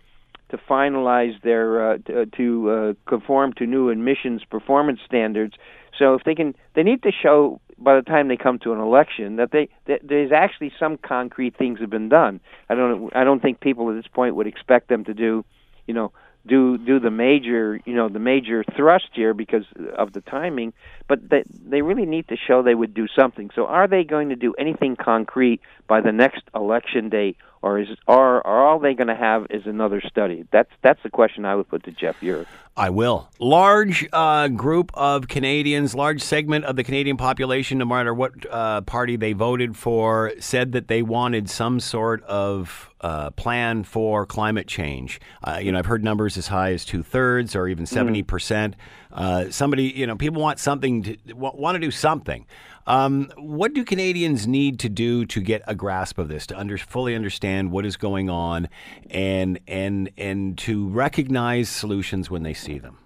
to 0.49 0.57
finalize 0.57 1.41
their 1.41 1.93
uh, 1.93 1.97
to, 2.05 2.21
uh, 2.21 2.25
to 2.37 2.69
uh, 2.69 2.93
conform 3.09 3.53
to 3.53 3.65
new 3.65 3.89
emissions 3.89 4.43
performance 4.49 4.99
standards. 5.05 5.55
So 5.97 6.13
if 6.15 6.23
they 6.23 6.35
can, 6.35 6.55
they 6.73 6.83
need 6.83 7.03
to 7.03 7.11
show 7.11 7.61
by 7.77 7.95
the 7.95 8.01
time 8.01 8.27
they 8.27 8.37
come 8.37 8.59
to 8.59 8.73
an 8.73 8.79
election 8.79 9.37
that 9.37 9.51
they 9.51 9.69
that 9.85 10.01
there's 10.03 10.31
actually 10.31 10.71
some 10.79 10.97
concrete 10.97 11.57
things 11.57 11.79
have 11.79 11.89
been 11.89 12.09
done. 12.09 12.39
I 12.69 12.75
don't 12.75 13.15
I 13.15 13.23
don't 13.23 13.41
think 13.41 13.59
people 13.59 13.89
at 13.89 13.95
this 13.95 14.07
point 14.11 14.35
would 14.35 14.47
expect 14.47 14.89
them 14.89 15.03
to 15.05 15.13
do, 15.13 15.45
you 15.87 15.93
know, 15.93 16.11
do 16.45 16.77
do 16.77 16.99
the 16.99 17.09
major 17.09 17.79
you 17.85 17.93
know 17.93 18.09
the 18.09 18.19
major 18.19 18.63
thrust 18.75 19.09
here 19.13 19.33
because 19.33 19.65
of 19.97 20.13
the 20.13 20.21
timing 20.21 20.73
but 21.07 21.29
they 21.29 21.43
they 21.65 21.81
really 21.81 22.05
need 22.05 22.27
to 22.27 22.35
show 22.35 22.61
they 22.61 22.75
would 22.75 22.93
do 22.93 23.07
something 23.07 23.49
so 23.55 23.65
are 23.65 23.87
they 23.87 24.03
going 24.03 24.29
to 24.29 24.35
do 24.35 24.53
anything 24.57 24.95
concrete 24.95 25.59
by 25.87 26.01
the 26.01 26.11
next 26.11 26.43
election 26.53 27.09
date 27.09 27.37
or 27.65 27.79
is 27.79 27.87
are 28.07 28.45
are 28.45 28.63
all 28.63 28.77
they 28.77 28.93
going 28.93 29.07
to 29.07 29.15
have 29.15 29.47
is 29.49 29.65
another 29.65 29.99
study? 29.99 30.45
That's 30.51 30.69
that's 30.83 31.01
the 31.01 31.09
question 31.09 31.45
I 31.45 31.55
would 31.55 31.67
put 31.67 31.83
to 31.85 31.91
Jeff 31.91 32.21
Yurek. 32.21 32.45
I 32.77 32.91
will. 32.91 33.27
Large 33.39 34.07
uh, 34.13 34.49
group 34.49 34.91
of 34.93 35.27
Canadians, 35.27 35.95
large 35.95 36.21
segment 36.21 36.65
of 36.65 36.75
the 36.75 36.83
Canadian 36.83 37.17
population, 37.17 37.79
no 37.79 37.85
matter 37.85 38.13
what 38.13 38.33
uh, 38.51 38.81
party 38.81 39.15
they 39.15 39.33
voted 39.33 39.75
for, 39.75 40.33
said 40.39 40.73
that 40.73 40.89
they 40.89 41.01
wanted 41.01 41.49
some 41.49 41.79
sort 41.79 42.21
of 42.25 42.91
uh, 43.01 43.31
plan 43.31 43.83
for 43.83 44.27
climate 44.27 44.67
change. 44.67 45.19
Uh, 45.43 45.57
you 45.59 45.71
know, 45.71 45.79
I've 45.79 45.87
heard 45.87 46.03
numbers 46.03 46.37
as 46.37 46.47
high 46.47 46.71
as 46.71 46.85
two 46.85 47.01
thirds 47.01 47.55
or 47.55 47.67
even 47.67 47.87
seventy 47.87 48.21
mm. 48.21 48.27
percent. 48.27 48.75
Uh, 49.11 49.49
somebody, 49.49 49.85
you 49.85 50.05
know, 50.05 50.17
people 50.17 50.39
want 50.39 50.59
something 50.59 51.01
to 51.01 51.33
want 51.33 51.75
to 51.75 51.79
do 51.79 51.89
something. 51.89 52.45
Um, 52.87 53.31
what 53.37 53.73
do 53.73 53.83
Canadians 53.83 54.47
need 54.47 54.79
to 54.81 54.89
do 54.89 55.25
to 55.25 55.41
get 55.41 55.63
a 55.67 55.73
grasp 55.73 56.17
of 56.17 56.27
this, 56.27 56.45
to 56.47 56.59
under, 56.59 56.77
fully 56.77 57.15
understand 57.15 57.71
what 57.71 57.85
is 57.85 57.97
going 57.97 58.29
on, 58.29 58.69
and 59.09 59.59
and 59.67 60.09
and 60.17 60.57
to 60.59 60.87
recognize 60.89 61.69
solutions 61.69 62.29
when 62.29 62.43
they 62.43 62.53
see 62.53 62.77
them? 62.77 62.97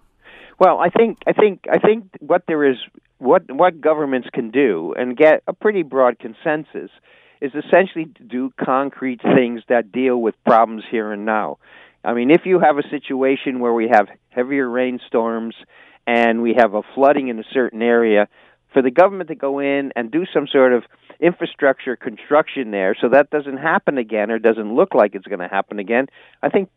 Well, 0.59 0.79
I 0.79 0.89
think 0.89 1.19
I 1.25 1.31
think 1.31 1.65
I 1.71 1.77
think 1.79 2.05
what 2.19 2.43
there 2.47 2.69
is 2.69 2.77
what 3.19 3.49
what 3.49 3.79
governments 3.79 4.27
can 4.33 4.51
do 4.51 4.93
and 4.97 5.15
get 5.15 5.43
a 5.47 5.53
pretty 5.53 5.83
broad 5.83 6.19
consensus 6.19 6.91
is 7.41 7.51
essentially 7.55 8.05
to 8.05 8.23
do 8.23 8.51
concrete 8.59 9.21
things 9.21 9.61
that 9.69 9.93
deal 9.93 10.21
with 10.21 10.35
problems 10.43 10.83
here 10.91 11.13
and 11.13 11.25
now. 11.25 11.57
I 12.03 12.13
mean, 12.13 12.31
if 12.31 12.41
you 12.45 12.59
have 12.59 12.77
a 12.77 12.87
situation 12.89 13.59
where 13.59 13.73
we 13.73 13.89
have 13.91 14.07
heavier 14.29 14.69
rainstorms 14.69 15.55
and 16.05 16.41
we 16.41 16.55
have 16.57 16.73
a 16.73 16.81
flooding 16.95 17.29
in 17.29 17.39
a 17.39 17.43
certain 17.53 17.81
area, 17.81 18.27
for 18.73 18.81
the 18.81 18.91
government 18.91 19.29
to 19.29 19.35
go 19.35 19.59
in 19.59 19.91
and 19.95 20.11
do 20.11 20.25
some 20.33 20.47
sort 20.47 20.73
of 20.73 20.83
infrastructure 21.19 21.95
construction 21.95 22.71
there 22.71 22.95
so 22.99 23.09
that 23.09 23.29
doesn't 23.29 23.57
happen 23.57 23.97
again 23.97 24.31
or 24.31 24.39
doesn't 24.39 24.73
look 24.73 24.93
like 24.93 25.15
it's 25.15 25.27
going 25.27 25.39
to 25.39 25.47
happen 25.47 25.79
again, 25.79 26.07
I 26.41 26.49
think 26.49 26.69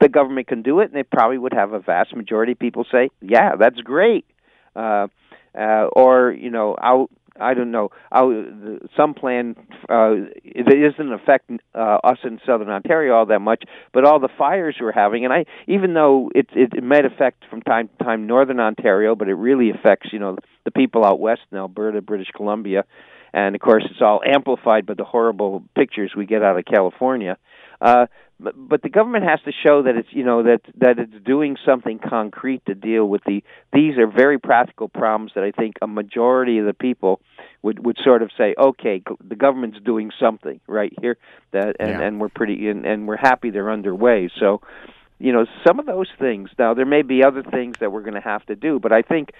the 0.00 0.08
government 0.08 0.48
can 0.48 0.62
do 0.62 0.80
it, 0.80 0.84
and 0.84 0.94
they 0.94 1.02
probably 1.02 1.38
would 1.38 1.52
have 1.52 1.72
a 1.72 1.78
vast 1.78 2.16
majority 2.16 2.52
of 2.52 2.58
people 2.58 2.86
say, 2.90 3.10
"Yeah, 3.20 3.56
that's 3.56 3.80
great," 3.80 4.24
uh, 4.74 5.08
uh, 5.54 5.88
or 5.92 6.32
you 6.32 6.50
know, 6.50 6.74
out 6.80 7.10
I 7.40 7.54
don't 7.54 7.70
know. 7.70 7.90
I'll, 8.12 8.46
some 8.96 9.14
plan 9.14 9.56
uh, 9.88 10.12
it 10.44 10.96
doesn't 10.96 11.12
affect 11.12 11.50
uh, 11.74 11.98
us 12.04 12.18
in 12.24 12.40
Southern 12.46 12.68
Ontario 12.68 13.14
all 13.14 13.26
that 13.26 13.40
much, 13.40 13.64
but 13.92 14.04
all 14.04 14.20
the 14.20 14.28
fires 14.38 14.76
we're 14.80 14.92
having, 14.92 15.24
and 15.24 15.32
I 15.32 15.46
even 15.66 15.94
though 15.94 16.30
it, 16.34 16.48
it 16.54 16.74
it 16.74 16.84
might 16.84 17.04
affect 17.04 17.44
from 17.48 17.62
time 17.62 17.88
to 17.98 18.04
time 18.04 18.26
Northern 18.26 18.60
Ontario, 18.60 19.14
but 19.14 19.28
it 19.28 19.34
really 19.34 19.70
affects 19.70 20.08
you 20.12 20.18
know 20.18 20.36
the 20.64 20.70
people 20.70 21.04
out 21.04 21.20
west 21.20 21.42
in 21.50 21.58
Alberta, 21.58 22.02
British 22.02 22.28
Columbia, 22.34 22.84
and 23.32 23.54
of 23.54 23.60
course 23.60 23.84
it's 23.90 24.00
all 24.00 24.20
amplified 24.24 24.86
by 24.86 24.94
the 24.94 25.04
horrible 25.04 25.64
pictures 25.74 26.12
we 26.16 26.26
get 26.26 26.42
out 26.42 26.58
of 26.58 26.64
California. 26.64 27.36
Uh, 27.80 28.06
but, 28.42 28.54
but 28.56 28.82
the 28.82 28.88
government 28.88 29.24
has 29.24 29.40
to 29.44 29.52
show 29.64 29.82
that 29.82 29.96
it's 29.96 30.08
you 30.10 30.24
know 30.24 30.42
that 30.42 30.60
that 30.78 30.98
it's 30.98 31.24
doing 31.24 31.56
something 31.64 31.98
concrete 31.98 32.64
to 32.66 32.74
deal 32.74 33.06
with 33.06 33.22
the 33.24 33.42
these 33.72 33.98
are 33.98 34.06
very 34.06 34.38
practical 34.38 34.88
problems 34.88 35.32
that 35.34 35.44
I 35.44 35.50
think 35.50 35.76
a 35.82 35.86
majority 35.86 36.58
of 36.58 36.66
the 36.66 36.74
people 36.74 37.20
would 37.62 37.84
would 37.84 37.98
sort 38.02 38.22
of 38.22 38.30
say 38.36 38.54
okay 38.58 39.02
the 39.26 39.36
government's 39.36 39.78
doing 39.84 40.10
something 40.18 40.60
right 40.66 40.92
here 41.00 41.16
that 41.52 41.76
and 41.78 41.90
yeah. 41.90 42.00
and 42.00 42.20
we're 42.20 42.28
pretty 42.28 42.68
and, 42.68 42.86
and 42.86 43.06
we're 43.06 43.16
happy 43.16 43.50
they're 43.50 43.70
underway 43.70 44.30
so 44.38 44.60
you 45.18 45.32
know 45.32 45.46
some 45.66 45.78
of 45.78 45.86
those 45.86 46.08
things 46.18 46.50
now 46.58 46.74
there 46.74 46.86
may 46.86 47.02
be 47.02 47.22
other 47.22 47.42
things 47.42 47.76
that 47.80 47.92
we're 47.92 48.02
going 48.02 48.14
to 48.14 48.20
have 48.20 48.44
to 48.46 48.56
do 48.56 48.78
but 48.78 48.92
I 48.92 49.02
think 49.02 49.30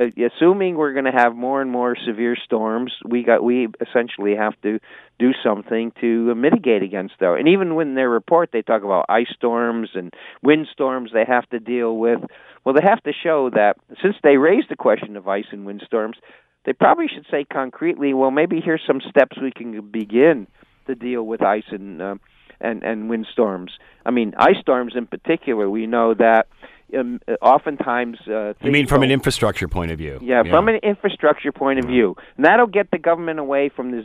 assuming 0.00 0.76
we're 0.76 0.92
going 0.92 1.04
to 1.04 1.12
have 1.12 1.34
more 1.34 1.60
and 1.60 1.70
more 1.70 1.96
severe 2.06 2.36
storms, 2.44 2.92
we 3.04 3.22
got 3.22 3.42
we 3.42 3.68
essentially 3.80 4.34
have 4.34 4.54
to 4.62 4.78
do 5.18 5.32
something 5.44 5.92
to 6.00 6.34
mitigate 6.34 6.82
against 6.82 7.14
those. 7.20 7.38
And 7.38 7.48
even 7.48 7.74
when 7.74 7.94
their 7.94 8.08
report 8.08 8.50
they 8.52 8.62
talk 8.62 8.82
about 8.82 9.06
ice 9.08 9.28
storms 9.34 9.90
and 9.94 10.12
wind 10.42 10.66
storms 10.72 11.10
they 11.12 11.24
have 11.26 11.48
to 11.50 11.60
deal 11.60 11.96
with, 11.96 12.20
well, 12.64 12.74
they 12.74 12.86
have 12.86 13.02
to 13.04 13.12
show 13.12 13.50
that 13.50 13.76
since 14.02 14.16
they 14.22 14.36
raised 14.36 14.68
the 14.70 14.76
question 14.76 15.16
of 15.16 15.28
ice 15.28 15.46
and 15.52 15.66
wind 15.66 15.82
storms, 15.86 16.16
they 16.64 16.72
probably 16.72 17.06
should 17.08 17.26
say 17.30 17.44
concretely, 17.50 18.12
well, 18.14 18.30
maybe 18.30 18.60
here's 18.60 18.82
some 18.86 19.00
steps 19.08 19.36
we 19.40 19.50
can 19.50 19.90
begin 19.90 20.46
to 20.86 20.94
deal 20.94 21.22
with 21.22 21.42
ice 21.42 21.64
and 21.70 22.00
uh, 22.02 22.14
and 22.60 22.82
and 22.82 23.08
wind 23.08 23.26
storms. 23.32 23.72
I 24.04 24.10
mean, 24.10 24.34
ice 24.38 24.58
storms 24.60 24.94
in 24.96 25.06
particular. 25.06 25.68
We 25.68 25.86
know 25.86 26.14
that 26.14 26.46
um, 26.98 27.20
oftentimes. 27.40 28.18
Uh, 28.26 28.54
you 28.62 28.70
mean 28.70 28.86
from 28.86 29.02
an 29.02 29.10
infrastructure 29.10 29.68
point 29.68 29.90
of 29.90 29.98
view? 29.98 30.18
Yeah, 30.22 30.42
yeah, 30.44 30.50
from 30.50 30.68
an 30.68 30.76
infrastructure 30.82 31.52
point 31.52 31.78
of 31.78 31.86
view, 31.86 32.16
and 32.36 32.44
that'll 32.44 32.66
get 32.66 32.90
the 32.90 32.98
government 32.98 33.38
away 33.38 33.68
from 33.68 33.90
this 33.90 34.04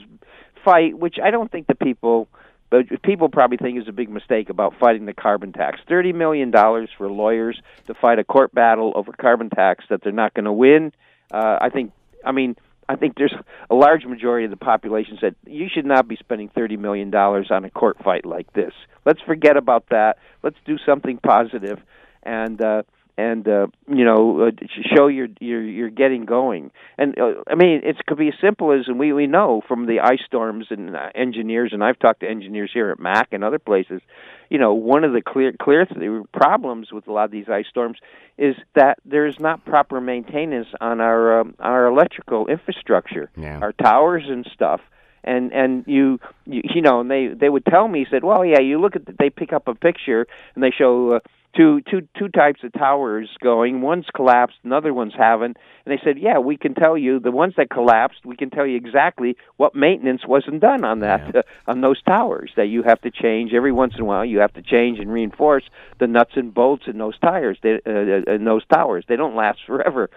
fight, 0.64 0.98
which 0.98 1.18
I 1.24 1.32
don't 1.32 1.52
think 1.52 1.68
the 1.68 1.76
people. 1.76 2.28
But 2.72 3.04
people 3.04 3.30
probably 3.30 3.58
think 3.58 3.80
is 3.80 3.88
a 3.88 3.94
big 3.94 4.10
mistake 4.10 4.50
about 4.50 4.74
fighting 4.80 5.06
the 5.06 5.14
carbon 5.14 5.54
tax. 5.54 5.80
Thirty 5.88 6.14
million 6.14 6.50
dollars 6.52 6.90
for 6.98 7.10
lawyers 7.10 7.62
to 7.88 7.94
fight 7.94 8.18
a 8.18 8.24
court 8.24 8.54
battle 8.54 8.92
over 8.96 9.12
carbon 9.12 9.50
tax 9.50 9.86
that 9.90 10.02
they're 10.04 10.12
not 10.12 10.34
going 10.34 10.46
to 10.46 10.54
win. 10.54 10.92
Uh, 11.32 11.58
I 11.62 11.70
think. 11.70 11.92
I 12.26 12.32
mean, 12.32 12.56
I 12.88 12.96
think 12.96 13.16
there's 13.18 13.34
a 13.70 13.76
large 13.76 14.06
majority 14.06 14.46
of 14.46 14.52
the 14.52 14.58
population 14.58 15.18
said 15.20 15.36
you 15.46 15.68
should 15.74 15.86
not 15.86 16.08
be 16.08 16.16
spending 16.18 16.50
thirty 16.50 16.78
million 16.78 17.10
dollars 17.10 17.48
on 17.50 17.66
a 17.66 17.70
court 17.70 17.98
fight 18.04 18.26
like 18.26 18.52
this. 18.54 18.74
Let's 19.06 19.22
forget 19.22 19.58
about 19.58 19.90
that. 19.90 20.18
Let's 20.44 20.58
do 20.66 20.78
something 20.86 21.18
positive, 21.18 21.80
and 22.26 22.62
uh, 22.62 22.84
and 23.18 23.48
uh, 23.48 23.68
you 23.88 24.04
know 24.04 24.48
uh, 24.48 24.52
show 24.96 25.08
you're 25.08 25.30
you're 25.40 25.64
you're 25.64 25.90
getting 25.90 26.26
going. 26.26 26.72
And 26.98 27.18
uh, 27.18 27.44
I 27.50 27.56
mean, 27.56 27.82
it 27.84 27.98
could 28.06 28.18
be 28.18 28.28
as 28.28 28.34
simple 28.42 28.72
as 28.72 28.88
and 28.88 29.00
we 29.00 29.14
we 29.14 29.28
know 29.28 29.62
from 29.68 29.86
the 29.86 30.02
ice 30.02 30.20
storms 30.26 30.68
and 30.70 30.96
uh, 30.96 31.10
engineers, 31.16 31.72
and 31.72 31.84
I've 31.84 32.00
talked 32.00 32.22
to 32.22 32.30
engineers 32.30 32.72
here 32.74 32.90
at 32.92 33.00
Mac 33.00 33.30
and 33.32 33.44
other 33.44 33.60
places. 33.60 34.02
You 34.50 34.60
know, 34.60 34.74
one 34.74 35.04
of 35.04 35.14
the 35.14 35.22
clear 35.22 35.54
clear 35.54 35.88
problems 36.34 36.92
with 36.92 37.08
a 37.08 37.12
lot 37.12 37.26
of 37.26 37.32
these 37.32 37.50
ice 37.50 37.68
storms 37.70 37.98
is 38.38 38.56
that 38.76 39.00
there 39.06 39.26
is 39.26 39.40
not 39.40 39.66
proper 39.66 40.02
maintenance 40.02 40.68
on 40.82 41.00
our 41.00 41.40
um, 41.40 41.56
our 41.60 41.88
electrical 41.88 42.48
infrastructure, 42.48 43.32
yeah. 43.38 43.60
our 43.60 43.72
towers 43.72 44.24
and 44.28 44.46
stuff 44.54 44.82
and 45.26 45.52
and 45.54 45.84
you, 45.88 46.20
you 46.46 46.62
you 46.76 46.82
know 46.82 47.00
and 47.00 47.10
they 47.10 47.28
they 47.28 47.50
would 47.50 47.66
tell 47.66 47.88
me 47.88 48.06
said 48.12 48.24
well 48.24 48.46
yeah 48.46 48.60
you 48.60 48.80
look 48.80 48.96
at 48.96 49.08
the, 49.08 49.16
they 49.18 49.32
pick 49.32 49.52
up 49.52 49.68
a 49.68 49.74
picture 49.74 50.28
and 50.54 50.64
they 50.64 50.70
show 50.70 51.14
uh, 51.14 51.20
two 51.56 51.82
two 51.90 52.08
two 52.18 52.30
types 52.30 52.62
of 52.64 52.74
towers 52.74 53.30
going. 53.42 53.82
One's 53.82 54.06
collapsed, 54.14 54.58
another 54.64 54.94
one's 54.94 55.14
haven't. 55.18 55.58
And 55.86 55.98
they 55.98 56.02
said, 56.04 56.18
"Yeah, 56.20 56.40
we 56.40 56.58
can 56.58 56.74
tell 56.74 56.98
you 56.98 57.20
the 57.20 57.32
ones 57.32 57.54
that 57.58 57.70
collapsed. 57.70 58.26
We 58.26 58.36
can 58.36 58.50
tell 58.50 58.66
you 58.66 58.76
exactly 58.76 59.38
what 59.58 59.76
maintenance 59.76 60.22
wasn't 60.28 60.62
done 60.62 60.84
on 60.84 61.00
that 61.00 61.34
yeah. 61.34 61.42
uh, 61.42 61.44
on 61.72 61.82
those 61.82 62.02
towers. 62.04 62.52
That 62.56 62.68
you 62.68 62.84
have 62.84 63.02
to 63.02 63.12
change 63.12 63.54
every 63.54 63.72
once 63.72 63.94
in 63.96 64.02
a 64.02 64.06
while. 64.06 64.26
You 64.26 64.40
have 64.40 64.54
to 64.54 64.62
change 64.62 65.00
and 65.00 65.12
reinforce 65.12 65.64
the 66.00 66.08
nuts 66.08 66.32
and 66.36 66.54
bolts 66.54 66.84
in 66.88 66.98
those 66.98 67.18
tires. 67.20 67.58
They, 67.64 67.80
uh, 67.86 67.90
uh 67.90 68.34
in 68.34 68.46
those 68.46 68.66
towers, 68.66 69.06
they 69.08 69.16
don't 69.16 69.36
last 69.36 69.60
forever. 69.66 70.10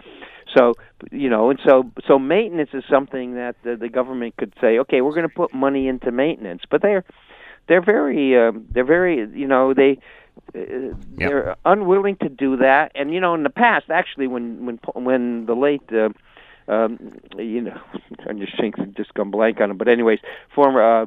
So 0.57 0.75
you 1.13 1.29
know, 1.31 1.51
and 1.51 1.61
so 1.67 1.91
so 2.07 2.19
maintenance 2.19 2.71
is 2.73 2.85
something 2.91 3.35
that 3.35 3.57
the, 3.63 3.77
the 3.77 3.89
government 3.89 4.37
could 4.37 4.55
say, 4.61 4.79
okay, 4.79 5.01
we're 5.01 5.15
going 5.15 5.29
to 5.29 5.35
put 5.35 5.55
money 5.55 5.89
into 5.89 6.11
maintenance, 6.11 6.63
but 6.71 6.83
they're 6.83 7.05
they're 7.69 7.85
very 7.85 8.37
um, 8.37 8.67
they're 8.73 8.85
very 8.85 9.29
you 9.35 9.47
know 9.47 9.75
they 9.75 9.99
uh, 10.55 10.95
they're 11.17 11.57
unwilling 11.65 12.17
to 12.17 12.29
do 12.29 12.57
that. 12.59 12.93
And 12.95 13.13
you 13.13 13.21
know, 13.21 13.35
in 13.35 13.43
the 13.43 13.51
past, 13.51 13.91
actually, 13.91 14.27
when 14.27 14.67
when 14.67 14.81
when 14.95 15.47
the 15.47 15.55
late 15.55 15.83
uh, 15.93 16.11
um, 16.69 17.19
you 17.37 17.63
know, 17.63 17.81
I'm 18.29 18.39
just 18.39 18.59
thinking, 18.59 18.95
just 18.97 19.15
gone 19.15 19.31
blank 19.31 19.61
on 19.61 19.71
him. 19.71 19.79
But 19.79 19.89
anyways, 19.89 20.21
former 20.55 21.03
uh, 21.03 21.07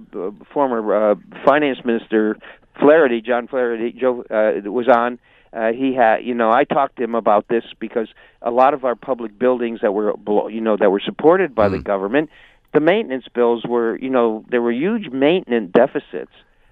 former 0.53 1.12
uh, 1.12 1.15
finance 1.45 1.79
minister 1.86 2.38
Flaherty, 2.79 3.21
John 3.21 3.48
Flaherty, 3.48 3.91
Joe 3.91 4.24
uh, 4.29 4.69
was 4.69 4.88
on. 4.88 5.19
Uh, 5.53 5.74
he 5.74 5.93
had, 5.93 6.24
you 6.24 6.33
know, 6.33 6.50
I 6.50 6.63
talked 6.63 6.95
to 6.98 7.03
him 7.03 7.13
about 7.13 7.50
this 7.50 7.65
because 7.77 8.07
a 8.41 8.51
lot 8.51 8.74
of 8.74 8.86
our 8.86 8.95
public 8.95 9.38
buildings 9.38 9.81
that 9.81 9.93
were, 9.93 10.13
you 10.50 10.62
know, 10.62 10.77
that 10.77 10.89
were 10.91 11.01
supported 11.01 11.53
by 11.53 11.67
mm. 11.67 11.71
the 11.71 11.79
government, 11.79 12.29
the 12.74 12.79
maintenance 12.79 13.25
bills 13.33 13.65
were, 13.67 13.98
you 13.98 14.10
know, 14.10 14.45
there 14.50 14.62
were 14.62 14.71
huge 14.71 15.10
maintenance 15.10 15.69
deficits 15.74 16.31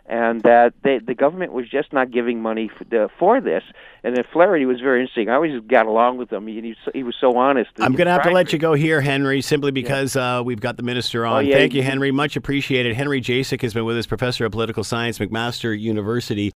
and 0.09 0.41
that 0.41 0.73
they, 0.83 0.99
the 0.99 1.13
government 1.13 1.53
was 1.53 1.69
just 1.69 1.93
not 1.93 2.11
giving 2.11 2.41
money 2.41 2.69
for, 2.75 2.83
the, 2.85 3.09
for 3.19 3.39
this. 3.39 3.63
And 4.03 4.15
then 4.17 4.23
Flaherty 4.33 4.65
was 4.65 4.81
very 4.81 5.01
interesting. 5.01 5.29
I 5.29 5.35
always 5.35 5.61
got 5.67 5.85
along 5.85 6.17
with 6.17 6.33
him. 6.33 6.47
He, 6.47 6.75
he 6.93 7.03
was 7.03 7.15
so 7.21 7.37
honest. 7.37 7.69
I'm 7.79 7.93
going 7.93 8.07
to 8.07 8.11
have 8.11 8.23
to 8.23 8.31
let 8.31 8.51
you 8.51 8.57
go 8.57 8.73
here, 8.73 9.01
Henry, 9.01 9.41
simply 9.41 9.71
because 9.71 10.15
yeah. 10.15 10.39
uh, 10.39 10.41
we've 10.41 10.59
got 10.59 10.77
the 10.77 10.83
minister 10.83 11.25
on. 11.25 11.37
Oh, 11.37 11.39
yeah, 11.39 11.55
Thank 11.55 11.75
you, 11.75 11.83
Henry. 11.83 12.11
Much 12.11 12.35
appreciated. 12.35 12.95
Henry 12.95 13.21
Jacek 13.21 13.61
has 13.61 13.73
been 13.73 13.85
with 13.85 13.97
us, 13.97 14.07
professor 14.07 14.45
of 14.45 14.51
political 14.51 14.83
science, 14.83 15.19
McMaster 15.19 15.79
University. 15.79 16.51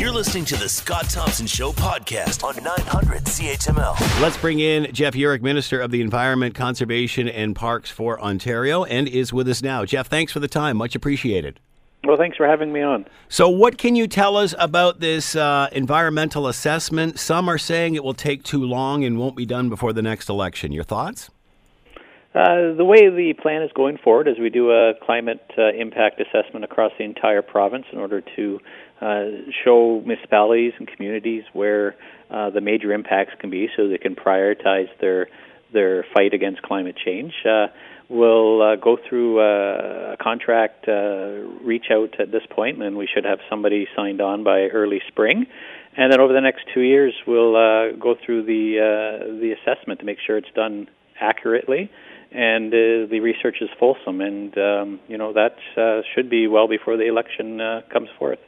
You're 0.00 0.12
listening 0.12 0.46
to 0.46 0.56
the 0.56 0.66
Scott 0.66 1.10
Thompson 1.10 1.46
Show 1.46 1.72
podcast 1.72 2.42
on 2.42 2.56
900 2.64 3.22
CHML. 3.24 4.22
Let's 4.22 4.38
bring 4.38 4.58
in 4.58 4.90
Jeff 4.94 5.12
Yurek, 5.12 5.42
Minister 5.42 5.78
of 5.78 5.90
the 5.90 6.00
Environment, 6.00 6.54
Conservation 6.54 7.28
and 7.28 7.54
Parks 7.54 7.90
for 7.90 8.18
Ontario, 8.18 8.84
and 8.84 9.06
is 9.06 9.30
with 9.30 9.46
us 9.46 9.62
now. 9.62 9.84
Jeff, 9.84 10.06
thanks 10.06 10.32
for 10.32 10.40
the 10.40 10.48
time. 10.48 10.78
Much 10.78 10.94
appreciated. 10.94 11.60
Well, 12.02 12.16
thanks 12.16 12.38
for 12.38 12.46
having 12.46 12.72
me 12.72 12.80
on. 12.80 13.04
So, 13.28 13.50
what 13.50 13.76
can 13.76 13.94
you 13.94 14.06
tell 14.06 14.38
us 14.38 14.54
about 14.58 15.00
this 15.00 15.36
uh, 15.36 15.68
environmental 15.72 16.46
assessment? 16.46 17.18
Some 17.18 17.46
are 17.50 17.58
saying 17.58 17.94
it 17.94 18.02
will 18.02 18.14
take 18.14 18.42
too 18.42 18.64
long 18.64 19.04
and 19.04 19.18
won't 19.18 19.36
be 19.36 19.44
done 19.44 19.68
before 19.68 19.92
the 19.92 20.00
next 20.00 20.30
election. 20.30 20.72
Your 20.72 20.82
thoughts? 20.82 21.28
Uh, 22.32 22.74
the 22.76 22.84
way 22.84 23.10
the 23.10 23.34
plan 23.42 23.62
is 23.62 23.70
going 23.74 23.98
forward 23.98 24.28
is 24.28 24.38
we 24.38 24.50
do 24.50 24.70
a 24.70 24.92
climate 25.02 25.42
uh, 25.58 25.72
impact 25.72 26.20
assessment 26.20 26.64
across 26.64 26.92
the 26.96 27.04
entire 27.04 27.42
province 27.42 27.86
in 27.92 27.98
order 27.98 28.22
to 28.36 28.60
uh, 29.00 29.24
show 29.64 30.00
municipalities 30.06 30.72
and 30.78 30.86
communities 30.86 31.42
where 31.52 31.96
uh, 32.30 32.48
the 32.50 32.60
major 32.60 32.92
impacts 32.92 33.32
can 33.40 33.50
be, 33.50 33.68
so 33.76 33.88
they 33.88 33.98
can 33.98 34.14
prioritize 34.14 34.88
their 35.00 35.28
their 35.72 36.04
fight 36.14 36.32
against 36.32 36.62
climate 36.62 36.96
change. 37.04 37.32
Uh, 37.44 37.66
we'll 38.08 38.76
go 38.76 38.96
through 39.08 39.40
a 39.40 40.16
contract 40.20 40.86
reach 41.64 41.86
out 41.90 42.20
at 42.20 42.30
this 42.30 42.42
point, 42.50 42.80
and 42.80 42.96
we 42.96 43.08
should 43.12 43.24
have 43.24 43.38
somebody 43.48 43.88
signed 43.96 44.20
on 44.20 44.44
by 44.44 44.66
early 44.66 45.00
spring. 45.08 45.46
And 45.96 46.12
then 46.12 46.20
over 46.20 46.32
the 46.32 46.40
next 46.40 46.62
two 46.72 46.80
years, 46.80 47.12
we'll 47.26 47.56
uh, 47.56 47.92
go 47.98 48.14
through 48.24 48.44
the 48.44 48.78
uh, 48.78 49.24
the 49.40 49.52
assessment 49.52 49.98
to 49.98 50.06
make 50.06 50.18
sure 50.24 50.38
it's 50.38 50.52
done 50.54 50.88
accurately 51.20 51.90
and 52.32 52.72
uh, 52.72 53.10
the 53.10 53.20
research 53.20 53.56
is 53.60 53.68
fulsome, 53.78 54.20
and 54.20 54.56
um, 54.58 55.00
you 55.08 55.18
know 55.18 55.32
that 55.32 55.56
uh, 55.76 56.02
should 56.14 56.30
be 56.30 56.46
well 56.46 56.68
before 56.68 56.96
the 56.96 57.06
election 57.06 57.60
uh, 57.60 57.82
comes 57.92 58.08
forth. 58.18 58.38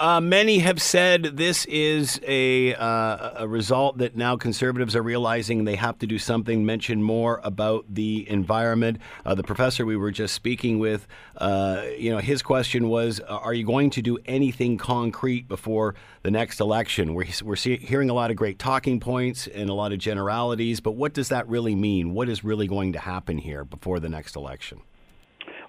Uh, 0.00 0.18
many 0.18 0.60
have 0.60 0.80
said 0.80 1.24
this 1.36 1.66
is 1.66 2.18
a, 2.26 2.74
uh, 2.76 3.42
a 3.42 3.46
result 3.46 3.98
that 3.98 4.16
now 4.16 4.34
conservatives 4.34 4.96
are 4.96 5.02
realizing 5.02 5.64
they 5.64 5.76
have 5.76 5.98
to 5.98 6.06
do 6.06 6.18
something. 6.18 6.64
Mention 6.64 7.02
more 7.02 7.38
about 7.44 7.84
the 7.86 8.26
environment. 8.30 8.96
Uh, 9.26 9.34
the 9.34 9.42
professor 9.42 9.84
we 9.84 9.98
were 9.98 10.10
just 10.10 10.34
speaking 10.34 10.78
with, 10.78 11.06
uh, 11.36 11.82
you 11.98 12.10
know, 12.10 12.16
his 12.16 12.40
question 12.40 12.88
was, 12.88 13.20
uh, 13.20 13.24
"Are 13.26 13.52
you 13.52 13.66
going 13.66 13.90
to 13.90 14.00
do 14.00 14.16
anything 14.24 14.78
concrete 14.78 15.46
before 15.48 15.94
the 16.22 16.30
next 16.30 16.60
election?" 16.60 17.12
We're 17.12 17.26
we're 17.44 17.56
see- 17.56 17.76
hearing 17.76 18.08
a 18.08 18.14
lot 18.14 18.30
of 18.30 18.38
great 18.38 18.58
talking 18.58 19.00
points 19.00 19.48
and 19.48 19.68
a 19.68 19.74
lot 19.74 19.92
of 19.92 19.98
generalities, 19.98 20.80
but 20.80 20.92
what 20.92 21.12
does 21.12 21.28
that 21.28 21.46
really 21.46 21.74
mean? 21.74 22.14
What 22.14 22.30
is 22.30 22.42
really 22.42 22.66
going 22.66 22.94
to 22.94 22.98
happen 23.00 23.36
here 23.36 23.66
before 23.66 24.00
the 24.00 24.08
next 24.08 24.34
election? 24.34 24.80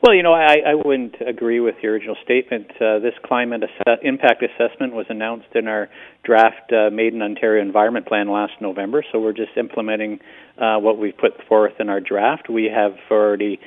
Well, 0.03 0.15
you 0.15 0.24
know, 0.24 0.34
I, 0.34 0.58
I 0.65 0.74
wouldn't 0.74 1.17
agree 1.22 1.60
with 1.60 1.75
your 1.84 1.93
original 1.93 2.15
statement. 2.24 2.72
Uh, 2.81 2.98
this 2.98 3.13
climate 3.24 3.62
impact 4.01 4.43
assessment 4.43 4.93
was 4.93 5.05
announced 5.10 5.50
in 5.53 5.67
our 5.67 5.89
draft 6.24 6.74
uh, 6.74 6.89
Made 6.89 7.13
in 7.13 7.22
Ontario 7.22 7.62
Environment 7.63 8.08
Plan 8.08 8.27
last 8.27 8.53
November, 8.60 9.03
so 9.12 9.20
we're 9.20 9.31
just 9.31 9.55
implementing 9.58 10.20
uh, 10.58 10.77
what 10.77 10.98
we've 10.98 11.15
put 11.15 11.34
forth 11.48 11.74
in 11.79 11.88
our 11.89 12.00
draft. 12.00 12.50
We 12.50 12.65
have 12.65 12.93
already 13.12 13.60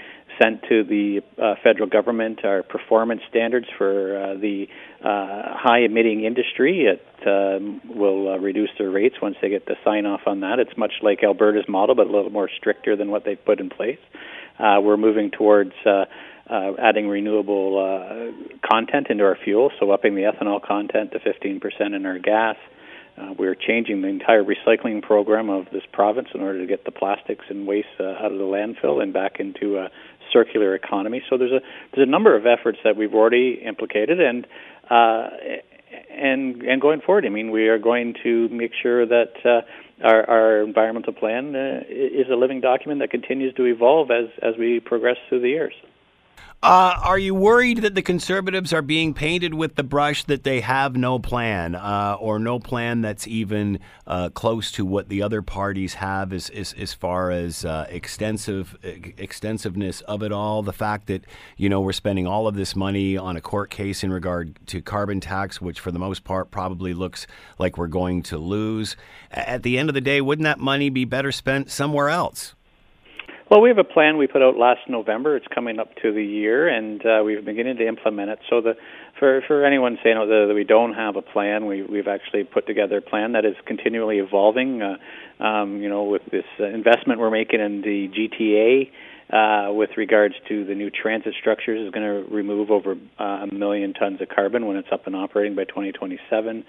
sent 0.43 0.63
to 0.69 0.83
the 0.83 1.21
uh, 1.41 1.55
federal 1.63 1.89
government 1.89 2.45
our 2.45 2.65
performance 2.65 3.21
standards 3.31 3.67
for 3.79 4.17
uh, 4.17 4.35
the 4.35 4.67
uh, 5.05 5.55
high 5.57 5.85
emitting 5.85 6.25
industry. 6.25 6.87
It 6.87 7.07
um, 7.29 7.81
will 7.89 8.33
uh, 8.33 8.39
reduce 8.39 8.71
their 8.77 8.91
rates 8.91 9.15
once 9.23 9.37
they 9.41 9.51
get 9.51 9.67
the 9.67 9.77
sign 9.85 10.05
off 10.05 10.23
on 10.27 10.41
that. 10.41 10.59
It's 10.59 10.77
much 10.77 10.95
like 11.01 11.23
Alberta's 11.23 11.67
model, 11.69 11.95
but 11.95 12.09
a 12.09 12.11
little 12.11 12.31
more 12.31 12.51
stricter 12.59 12.97
than 12.97 13.13
what 13.13 13.25
they've 13.25 13.43
put 13.45 13.61
in 13.61 13.71
place. 13.71 13.99
Uh, 14.59 14.81
we're 14.83 14.97
moving 14.97 15.31
towards 15.31 15.73
uh, 15.85 16.05
uh, 16.49 16.73
adding 16.79 17.09
renewable 17.09 17.79
uh, 17.79 18.69
content 18.69 19.09
into 19.11 19.25
our 19.25 19.37
fuel, 19.43 19.71
so 19.81 19.91
upping 19.91 20.15
the 20.15 20.23
ethanol 20.23 20.63
content 20.63 21.13
to 21.13 21.19
15% 21.19 21.61
in 21.95 22.07
our 22.07 22.19
gas. 22.19 22.57
Uh, 23.17 23.33
we're 23.39 23.55
changing 23.55 24.03
the 24.03 24.09
entire 24.09 24.43
recycling 24.43 25.01
program 25.01 25.49
of 25.49 25.67
this 25.73 25.85
province 25.93 26.29
in 26.35 26.41
order 26.41 26.61
to 26.61 26.67
get 26.67 26.85
the 26.85 26.91
plastics 26.91 27.45
and 27.49 27.67
waste 27.67 27.87
uh, 28.01 28.05
out 28.05 28.33
of 28.33 28.39
the 28.39 28.45
landfill 28.45 29.01
and 29.03 29.13
back 29.13 29.39
into 29.39 29.79
a 29.79 29.89
circular 30.33 30.75
economy. 30.75 31.23
So 31.31 31.39
there's 31.39 31.53
a 31.53 31.61
there's 31.95 32.09
a 32.09 32.11
number 32.11 32.37
of 32.37 32.45
efforts 32.45 32.79
that 32.83 32.97
we've 32.97 33.15
already 33.15 33.63
implicated, 33.65 34.21
and 34.21 34.47
uh, 34.91 35.29
and 36.11 36.63
and 36.63 36.81
going 36.81 37.01
forward, 37.01 37.27
I 37.27 37.29
mean, 37.29 37.51
we 37.51 37.69
are 37.69 37.79
going 37.79 38.15
to 38.23 38.49
make 38.49 38.73
sure 38.81 39.07
that 39.07 39.33
uh, 39.45 39.61
our, 40.05 40.29
our 40.29 40.63
environmental 40.63 41.13
plan 41.13 41.55
uh, 41.55 41.81
is 41.89 42.27
a 42.31 42.37
living 42.37 42.61
document 42.61 43.01
that 43.01 43.11
continues 43.11 43.55
to 43.55 43.65
evolve 43.65 44.11
as 44.11 44.29
as 44.43 44.55
we 44.59 44.81
progress 44.81 45.17
through 45.29 45.41
the 45.41 45.49
years. 45.49 45.75
Uh, 46.65 46.99
are 47.03 47.19
you 47.19 47.35
worried 47.35 47.83
that 47.83 47.95
the 47.95 48.01
conservatives 48.01 48.73
are 48.73 48.81
being 48.81 49.13
painted 49.13 49.53
with 49.53 49.75
the 49.75 49.83
brush 49.83 50.25
that 50.25 50.45
they 50.45 50.63
have 50.63 50.97
no 50.97 51.19
plan, 51.19 51.75
uh, 51.75 52.17
or 52.19 52.39
no 52.39 52.59
plan 52.59 53.03
that's 53.03 53.29
even 53.29 53.79
uh, 54.07 54.31
close 54.31 54.73
to 54.73 54.87
what 54.87 55.11
the 55.11 55.21
other 55.21 55.43
parties 55.43 55.93
have, 55.93 56.33
as 56.33 56.49
as, 56.49 56.73
as 56.73 56.95
far 56.95 57.31
as 57.31 57.67
uh, 57.67 57.87
extensive 57.91 58.79
extensiveness 58.83 60.01
of 60.01 60.23
it 60.23 60.33
all? 60.33 60.63
The 60.63 60.73
fact 60.73 61.07
that 61.09 61.27
you 61.59 61.69
know 61.69 61.83
we're 61.83 61.93
spending 61.93 62.27
all 62.27 62.49
of 62.49 62.55
this 62.55 62.75
money 62.75 63.15
on 63.15 63.37
a 63.37 63.43
court 63.43 63.69
case 63.69 64.03
in 64.03 64.11
regard 64.11 64.59
to 64.69 64.81
carbon 64.81 65.21
tax, 65.21 65.61
which 65.61 65.81
for 65.81 65.93
the 65.93 65.99
most 65.99 66.25
part 66.25 66.51
probably 66.51 66.95
looks 66.95 67.27
like 67.59 67.77
we're 67.77 67.89
going 67.89 68.23
to 68.23 68.39
lose. 68.39 68.97
At 69.31 69.65
the 69.65 69.77
end 69.77 69.91
of 69.91 69.95
the 69.95 70.01
day, 70.01 70.23
wouldn't 70.23 70.45
that 70.45 70.61
money 70.61 70.89
be 70.89 71.05
better 71.05 71.31
spent 71.31 71.71
somewhere 71.71 72.09
else? 72.09 72.55
Well, 73.51 73.61
we 73.61 73.69
have 73.69 73.79
a 73.79 73.85
plan 73.85 74.17
we 74.17 74.27
put 74.27 74.41
out 74.41 74.57
last 74.57 74.89
November. 74.89 75.37
It's 75.37 75.47
coming 75.55 75.79
up 75.79 75.95
to 75.97 76.13
the 76.13 76.25
year, 76.25 76.67
and 76.67 77.01
uh, 77.03 77.21
we're 77.23 77.43
beginning 77.43 77.77
to 77.77 77.87
implement 77.87 78.31
it. 78.31 78.39
So, 78.49 78.63
the 78.63 78.73
for 79.19 79.43
for 79.47 79.67
anyone 79.67 79.99
saying 80.03 80.17
that, 80.17 80.47
that 80.49 80.55
we 80.55 80.65
don't 80.65 80.95
have 80.95 81.17
a 81.17 81.23
plan, 81.23 81.67
we 81.67 81.83
we've 81.83 82.09
actually 82.09 82.45
put 82.45 82.67
together 82.67 82.99
a 82.99 83.03
plan 83.03 83.33
that 83.33 83.45
is 83.45 83.55
continually 83.67 84.19
evolving. 84.19 84.81
Uh, 84.81 84.97
um, 85.45 85.83
you 85.83 85.91
know, 85.91 86.05
with 86.05 86.23
this 86.33 86.47
investment 86.59 87.21
we're 87.21 87.31
making 87.31 87.61
in 87.61 87.83
the 87.83 88.09
GTA. 88.09 88.91
Uh, 89.33 89.73
with 89.73 89.89
regards 89.97 90.35
to 90.47 90.67
the 90.67 90.75
new 90.75 90.91
transit 90.91 91.35
structures, 91.41 91.81
is 91.81 91.91
going 91.91 92.05
to 92.05 92.31
remove 92.33 92.71
over 92.71 92.95
uh, 93.19 93.47
a 93.51 93.55
million 93.55 93.95
tons 93.95 94.21
of 94.21 94.29
carbon 94.29 94.67
when 94.67 94.77
it's 94.77 94.89
up 94.93 95.07
and 95.07 95.17
operating 95.17 95.57
by 95.57 95.65
2027. 95.65 96.63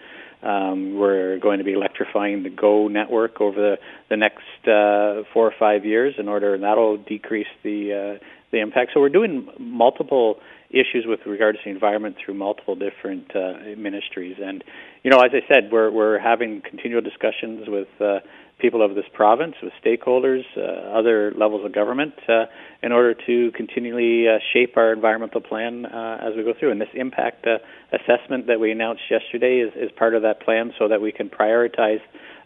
Um, 0.45 0.97
we're 0.97 1.39
going 1.39 1.57
to 1.57 1.63
be 1.63 1.73
electrifying 1.73 2.43
the 2.43 2.51
GO 2.51 2.87
network 2.87 3.41
over 3.41 3.55
the, 3.59 3.77
the 4.09 4.17
next 4.17 4.67
uh, 4.67 5.23
four 5.33 5.47
or 5.47 5.53
five 5.57 5.85
years 5.85 6.13
in 6.19 6.27
order, 6.27 6.53
and 6.53 6.63
that'll 6.63 6.97
decrease 6.97 7.47
the 7.63 8.19
uh, 8.19 8.23
the 8.51 8.59
impact. 8.59 8.91
So 8.93 8.99
we're 8.99 9.09
doing 9.09 9.49
multiple 9.59 10.39
issues 10.69 11.05
with 11.07 11.19
regards 11.25 11.57
to 11.59 11.63
the 11.65 11.71
environment 11.71 12.17
through 12.23 12.35
multiple 12.35 12.75
different 12.75 13.35
uh, 13.35 13.75
ministries. 13.75 14.37
And 14.39 14.63
you 15.03 15.09
know, 15.09 15.19
as 15.19 15.31
I 15.33 15.41
said, 15.51 15.71
we're 15.71 15.89
we're 15.89 16.19
having 16.19 16.61
continual 16.61 17.01
discussions 17.01 17.67
with 17.67 17.87
uh, 17.99 18.19
people 18.59 18.81
of 18.83 18.95
this 18.95 19.05
province, 19.13 19.55
with 19.62 19.74
stakeholders, 19.83 20.43
uh, 20.57 20.97
other 20.97 21.33
levels 21.38 21.65
of 21.65 21.74
government, 21.74 22.13
uh, 22.29 22.45
in 22.81 22.91
order 22.91 23.13
to 23.13 23.51
continually 23.51 24.27
uh, 24.27 24.39
shape 24.53 24.77
our 24.77 24.93
environmental 24.93 25.41
plan 25.41 25.85
uh, 25.85 26.19
as 26.21 26.35
we 26.38 26.43
go 26.43 26.53
through. 26.57 26.71
And 26.71 26.79
this 26.79 26.93
impact 26.93 27.45
uh, 27.45 27.57
assessment 27.91 28.47
that 28.47 28.59
we 28.59 28.71
announced 28.71 29.03
yesterday 29.09 29.59
is, 29.59 29.74
is 29.75 29.91
part 29.91 30.15
of 30.15 30.21
that 30.21 30.41
plan 30.41 30.74
so 30.79 30.88
that 30.88 31.01
we 31.01 31.12
can 31.12 31.29
prioritize 31.29 32.00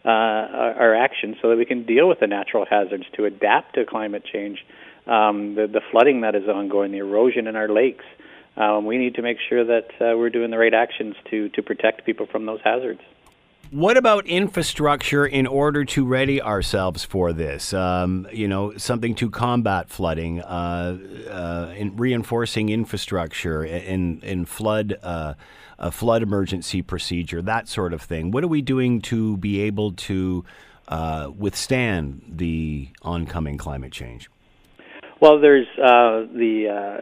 uh, 0.04 0.08
our, 0.08 0.74
our 0.74 0.94
actions 0.94 1.36
so 1.40 1.50
that 1.50 1.56
we 1.56 1.64
can 1.64 1.86
deal 1.86 2.08
with 2.08 2.20
the 2.20 2.26
natural 2.26 2.66
hazards 2.68 3.04
to 3.14 3.26
adapt 3.26 3.74
to 3.74 3.84
climate 3.84 4.24
change, 4.24 4.64
um, 5.06 5.54
the, 5.54 5.66
the 5.66 5.80
flooding 5.92 6.22
that 6.22 6.34
is 6.34 6.48
ongoing, 6.48 6.90
the 6.90 6.98
erosion 6.98 7.46
in 7.46 7.54
our 7.54 7.68
lakes. 7.68 8.04
Um, 8.56 8.84
we 8.84 8.98
need 8.98 9.14
to 9.14 9.22
make 9.22 9.36
sure 9.48 9.64
that 9.64 9.88
we're 10.00 10.30
doing 10.30 10.50
the 10.50 10.58
right 10.58 10.74
actions 10.74 11.14
to, 11.30 11.48
to 11.50 11.62
protect 11.62 12.04
people 12.04 12.26
from 12.26 12.46
those 12.46 12.60
hazards. 12.64 13.00
What 13.70 13.96
about 13.96 14.26
infrastructure 14.26 15.24
in 15.24 15.46
order 15.46 15.84
to 15.84 16.04
ready 16.04 16.42
ourselves 16.42 17.04
for 17.04 17.32
this? 17.32 17.72
Um, 17.72 18.26
you 18.32 18.48
know, 18.48 18.76
something 18.76 19.14
to 19.14 19.30
combat 19.30 19.88
flooding, 19.88 20.40
uh, 20.40 20.98
uh, 21.30 21.72
in 21.76 21.96
reinforcing 21.96 22.68
infrastructure 22.68 23.64
in 23.64 24.22
in 24.22 24.44
flood 24.44 24.98
uh, 25.04 25.34
a 25.78 25.92
flood 25.92 26.24
emergency 26.24 26.82
procedure, 26.82 27.40
that 27.42 27.68
sort 27.68 27.92
of 27.92 28.02
thing. 28.02 28.32
What 28.32 28.42
are 28.42 28.48
we 28.48 28.60
doing 28.60 29.00
to 29.02 29.36
be 29.36 29.60
able 29.60 29.92
to 29.92 30.44
uh, 30.88 31.30
withstand 31.38 32.22
the 32.28 32.88
oncoming 33.02 33.56
climate 33.56 33.92
change? 33.92 34.28
Well, 35.20 35.38
there's 35.38 35.66
uh, 35.76 36.32
the, 36.32 36.68
uh, 36.68 37.00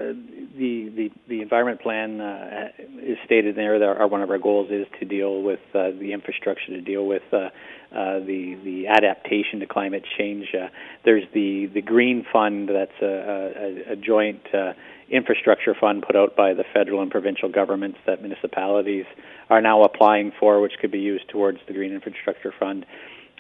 the 0.59 0.89
the 0.89 1.11
the 1.29 1.41
environment 1.41 1.81
plan 1.81 2.21
uh, 2.21 2.71
is 3.01 3.17
stated 3.25 3.55
there. 3.55 3.79
That 3.79 3.87
our, 3.87 4.09
one 4.09 4.23
of 4.23 4.31
our 4.31 4.39
goals 4.39 4.71
is 4.73 4.89
to 4.99 5.05
deal 5.05 5.41
with 5.41 5.61
uh, 5.73 5.91
the 6.01 6.13
infrastructure, 6.13 6.67
to 6.73 6.81
deal 6.81 7.07
with 7.07 7.23
uh, 7.33 7.37
uh, 7.37 8.19
the 8.19 8.59
the 8.65 8.89
adaptation 8.89 9.61
to 9.61 9.67
climate 9.67 10.03
change. 10.19 10.49
Uh, 10.53 10.67
there's 11.05 11.23
the 11.33 11.67
the 11.73 11.81
green 11.81 12.27
fund 12.33 12.69
that's 12.69 13.01
a, 13.01 13.07
a, 13.07 13.93
a 13.93 13.97
joint 13.97 14.43
uh, 14.53 14.73
infrastructure 15.11 15.77
fund 15.81 16.03
put 16.03 16.17
out 16.17 16.35
by 16.35 16.55
the 16.55 16.65
federal 16.75 17.03
and 17.03 17.13
provincial 17.13 17.49
governments 17.49 17.99
that 18.05 18.21
municipalities 18.21 19.07
are 19.49 19.61
now 19.61 19.85
applying 19.85 20.33
for, 20.41 20.61
which 20.61 20.73
could 20.81 20.91
be 20.91 20.99
used 20.99 21.29
towards 21.29 21.59
the 21.69 21.73
green 21.73 21.93
infrastructure 21.93 22.53
fund. 22.59 22.85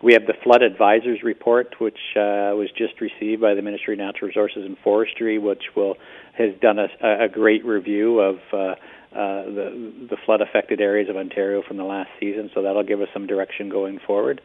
We 0.02 0.12
have 0.12 0.26
the 0.26 0.34
Flood 0.44 0.62
Advisors 0.62 1.20
Report, 1.24 1.74
which 1.80 1.98
uh, 2.14 2.54
was 2.54 2.68
just 2.76 3.00
received 3.00 3.42
by 3.42 3.54
the 3.54 3.62
Ministry 3.62 3.94
of 3.94 3.98
Natural 3.98 4.28
Resources 4.28 4.64
and 4.64 4.76
Forestry, 4.84 5.38
which 5.38 5.62
will 5.74 5.96
has 6.36 6.50
done 6.60 6.78
a, 6.78 7.24
a 7.24 7.28
great 7.28 7.64
review 7.64 8.20
of 8.20 8.36
uh, 8.52 8.56
uh, 8.56 8.76
the, 9.10 9.92
the 10.10 10.16
flood 10.24 10.40
affected 10.40 10.80
areas 10.80 11.08
of 11.08 11.16
Ontario 11.16 11.62
from 11.66 11.78
the 11.78 11.84
last 11.84 12.10
season. 12.20 12.48
So 12.54 12.62
that'll 12.62 12.84
give 12.84 13.00
us 13.00 13.08
some 13.12 13.26
direction 13.26 13.68
going 13.68 13.98
forward. 14.06 14.40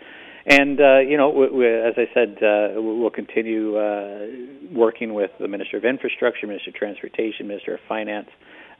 And 0.45 0.81
uh, 0.81 0.99
you 0.99 1.17
know, 1.17 1.29
we, 1.29 1.49
we, 1.49 1.67
as 1.67 1.93
I 1.97 2.05
said, 2.13 2.37
uh, 2.41 2.81
we'll 2.81 3.11
continue 3.11 3.77
uh, 3.77 4.25
working 4.71 5.13
with 5.13 5.31
the 5.39 5.47
Minister 5.47 5.77
of 5.77 5.85
Infrastructure, 5.85 6.47
Minister 6.47 6.71
of 6.71 6.75
Transportation, 6.75 7.47
Minister 7.47 7.75
of 7.75 7.79
Finance, 7.87 8.29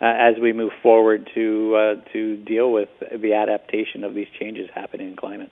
uh, 0.02 0.06
as 0.06 0.36
we 0.42 0.54
move 0.54 0.72
forward 0.82 1.30
to 1.36 1.76
uh, 1.76 2.12
to 2.14 2.38
deal 2.38 2.72
with 2.72 2.90
the 3.00 3.34
adaptation 3.34 4.04
of 4.04 4.16
these 4.16 4.28
changes 4.40 4.70
happening 4.74 5.10
in 5.10 5.16
climate. 5.16 5.52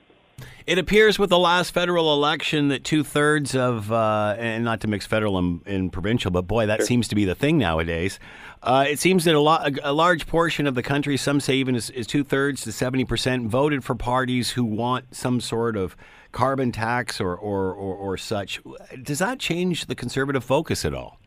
It 0.67 0.77
appears 0.77 1.17
with 1.17 1.29
the 1.29 1.39
last 1.39 1.71
federal 1.71 2.13
election 2.13 2.67
that 2.67 2.83
two 2.83 3.03
thirds 3.03 3.55
of, 3.55 3.91
uh, 3.91 4.35
and 4.37 4.63
not 4.63 4.81
to 4.81 4.87
mix 4.87 5.05
federal 5.05 5.37
and, 5.37 5.61
and 5.65 5.91
provincial, 5.91 6.31
but 6.31 6.43
boy, 6.43 6.67
that 6.67 6.79
sure. 6.79 6.85
seems 6.85 7.07
to 7.09 7.15
be 7.15 7.25
the 7.25 7.35
thing 7.35 7.57
nowadays. 7.57 8.19
Uh, 8.61 8.85
it 8.87 8.99
seems 8.99 9.25
that 9.25 9.33
a, 9.33 9.39
lo- 9.39 9.63
a, 9.81 9.91
large 9.91 10.27
portion 10.27 10.67
of 10.67 10.75
the 10.75 10.83
country, 10.83 11.17
some 11.17 11.39
say 11.39 11.55
even 11.55 11.75
is, 11.75 11.89
is 11.89 12.05
two 12.05 12.23
thirds 12.23 12.61
to 12.61 12.69
70%, 12.69 13.47
voted 13.47 13.83
for 13.83 13.95
parties 13.95 14.51
who 14.51 14.63
want 14.63 15.15
some 15.15 15.41
sort 15.41 15.75
of 15.75 15.97
carbon 16.31 16.71
tax 16.71 17.19
or, 17.19 17.35
or, 17.35 17.73
or, 17.73 17.95
or 17.95 18.17
such. 18.17 18.61
Does 19.01 19.19
that 19.19 19.39
change 19.39 19.87
the 19.87 19.95
conservative 19.95 20.43
focus 20.43 20.85
at 20.85 20.93
all? 20.93 21.17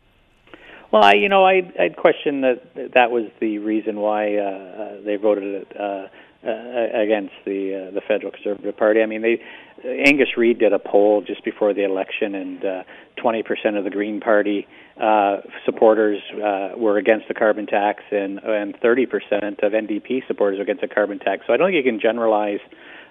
Well, 0.91 1.03
I, 1.03 1.13
you 1.13 1.27
know, 1.27 1.45
I, 1.45 1.61
I'd 1.77 1.97
question 1.97 2.39
that 2.41 2.91
that 2.93 3.11
was 3.11 3.25
the 3.41 3.57
reason 3.57 3.99
why 3.99 4.37
uh, 4.37 4.41
uh, 4.41 5.01
they 5.03 5.17
voted 5.17 5.65
uh, 5.77 6.07
uh, 6.43 6.49
against 6.93 7.33
the 7.45 7.87
uh, 7.87 7.91
the 7.91 8.01
federal 8.07 8.31
conservative 8.31 8.77
party. 8.77 9.01
I 9.01 9.05
mean, 9.05 9.21
they 9.21 9.41
Angus 9.83 10.37
Reid 10.37 10.59
did 10.59 10.73
a 10.73 10.79
poll 10.79 11.21
just 11.25 11.43
before 11.43 11.73
the 11.73 11.83
election, 11.83 12.35
and 12.35 12.65
uh, 12.65 12.83
20% 13.17 13.77
of 13.77 13.83
the 13.83 13.89
Green 13.89 14.19
Party 14.19 14.67
uh, 14.99 15.37
supporters 15.65 16.21
uh, 16.33 16.69
were 16.77 16.97
against 16.97 17.27
the 17.27 17.33
carbon 17.33 17.65
tax, 17.67 18.03
and 18.11 18.39
and 18.39 18.79
30% 18.79 19.63
of 19.63 19.73
NDP 19.73 20.27
supporters 20.27 20.57
were 20.57 20.63
against 20.63 20.81
the 20.81 20.87
carbon 20.87 21.19
tax. 21.19 21.43
So 21.47 21.53
I 21.53 21.57
don't 21.57 21.67
think 21.67 21.85
you 21.85 21.91
can 21.91 21.99
generalize 21.99 22.59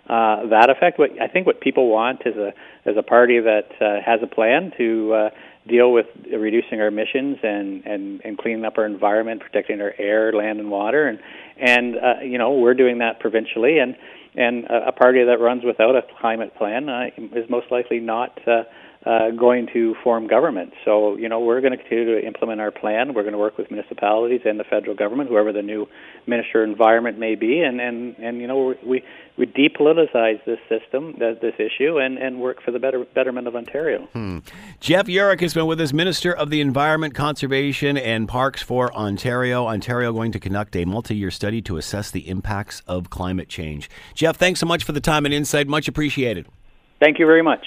uh, 0.09 0.47
that 0.49 0.71
effect. 0.71 0.99
What 0.99 1.11
I 1.21 1.29
think 1.29 1.47
what 1.47 1.61
people 1.61 1.89
want 1.89 2.23
is 2.27 2.37
a 2.37 2.53
is 2.89 2.97
a 2.97 3.03
party 3.03 3.41
that 3.41 3.69
uh, 3.81 4.01
has 4.05 4.21
a 4.23 4.27
plan 4.27 4.73
to 4.79 5.15
uh, 5.15 5.31
deal 5.66 5.92
with 5.92 6.07
reducing 6.31 6.81
our 6.81 6.88
emissions 6.88 7.38
and, 7.42 7.85
and, 7.87 8.20
and 8.24 8.38
cleaning 8.38 8.64
up 8.64 8.77
our 8.77 8.87
environment, 8.87 9.40
protecting 9.40 9.81
our 9.81 9.94
air, 9.98 10.33
land, 10.33 10.61
and 10.61 10.70
water. 10.70 11.09
And, 11.09 11.18
and 11.59 11.96
uh, 11.96 12.20
you 12.22 12.38
know, 12.38 12.53
we're 12.53 12.74
doing 12.74 12.98
that 12.98 13.20
provincially. 13.20 13.79
And, 13.79 13.96
and 14.35 14.64
a, 14.64 14.88
a 14.88 14.92
party 14.92 15.24
that 15.24 15.40
runs 15.40 15.64
without 15.64 15.96
a 15.96 16.03
climate 16.20 16.55
plan 16.57 16.88
uh, 16.88 17.07
is 17.16 17.48
most 17.48 17.66
likely 17.70 18.00
not 18.00 18.38
uh, 18.46 18.64
uh, 19.07 19.31
going 19.31 19.69
to 19.73 19.95
form 20.03 20.27
government. 20.27 20.73
So, 20.85 21.17
you 21.17 21.29
know, 21.29 21.40
we're 21.40 21.61
going 21.61 21.73
to 21.73 21.77
continue 21.77 22.21
to 22.21 22.27
implement 22.27 22.61
our 22.61 22.71
plan. 22.71 23.12
We're 23.14 23.23
going 23.23 23.33
to 23.33 23.38
work 23.38 23.59
with 23.59 23.71
municipalities 23.71 24.40
and 24.45 24.59
the 24.59 24.64
federal 24.64 24.97
government, 24.97 25.29
whoever 25.29 25.53
the 25.53 25.62
new 25.62 25.87
minister 26.27 26.62
of 26.62 26.71
environment 26.71 27.19
may 27.19 27.35
be, 27.35 27.61
and 27.61 27.81
and 27.81 28.17
and 28.17 28.40
you 28.40 28.47
know, 28.47 28.75
we 28.85 29.05
we 29.37 29.47
depoliticize 29.47 30.43
this 30.47 30.59
system, 30.69 31.17
this 31.19 31.55
issue, 31.59 31.99
and 31.99 32.17
and 32.19 32.40
work 32.40 32.62
for 32.64 32.71
the 32.71 32.79
better 32.79 33.05
betterment 33.14 33.47
of 33.47 33.55
Ontario. 33.55 34.09
Hmm. 34.12 34.38
Jeff 34.81 35.07
Yurek 35.07 35.40
has 35.40 35.53
been 35.53 35.67
with 35.67 35.81
us, 35.81 35.93
Minister 35.93 36.33
of 36.33 36.51
the 36.51 36.61
Environment, 36.61 37.14
Conservation, 37.14 37.99
and 37.99 38.27
Parks 38.27 38.62
for 38.62 38.95
Ontario. 38.95 39.67
Ontario 39.67 40.12
going 40.12 40.33
to 40.33 40.40
conduct 40.40 40.75
a 40.77 40.85
multi-year 40.85 41.31
study 41.31 41.61
to 41.62 41.77
assess 41.77 42.11
the 42.11 42.29
impacts 42.29 42.81
of 42.87 43.11
climate 43.11 43.49
change. 43.49 43.90
Jeff, 44.14 44.37
thanks 44.37 44.61
so 44.61 44.67
much 44.67 44.83
for 44.83 44.93
the 44.93 45.01
time 45.01 45.27
and 45.27 45.35
insight. 45.35 45.69
Much 45.69 45.88
appreciated. 45.88 46.47
Thank 47.01 47.19
you 47.19 47.27
very 47.27 47.43
much. 47.43 47.67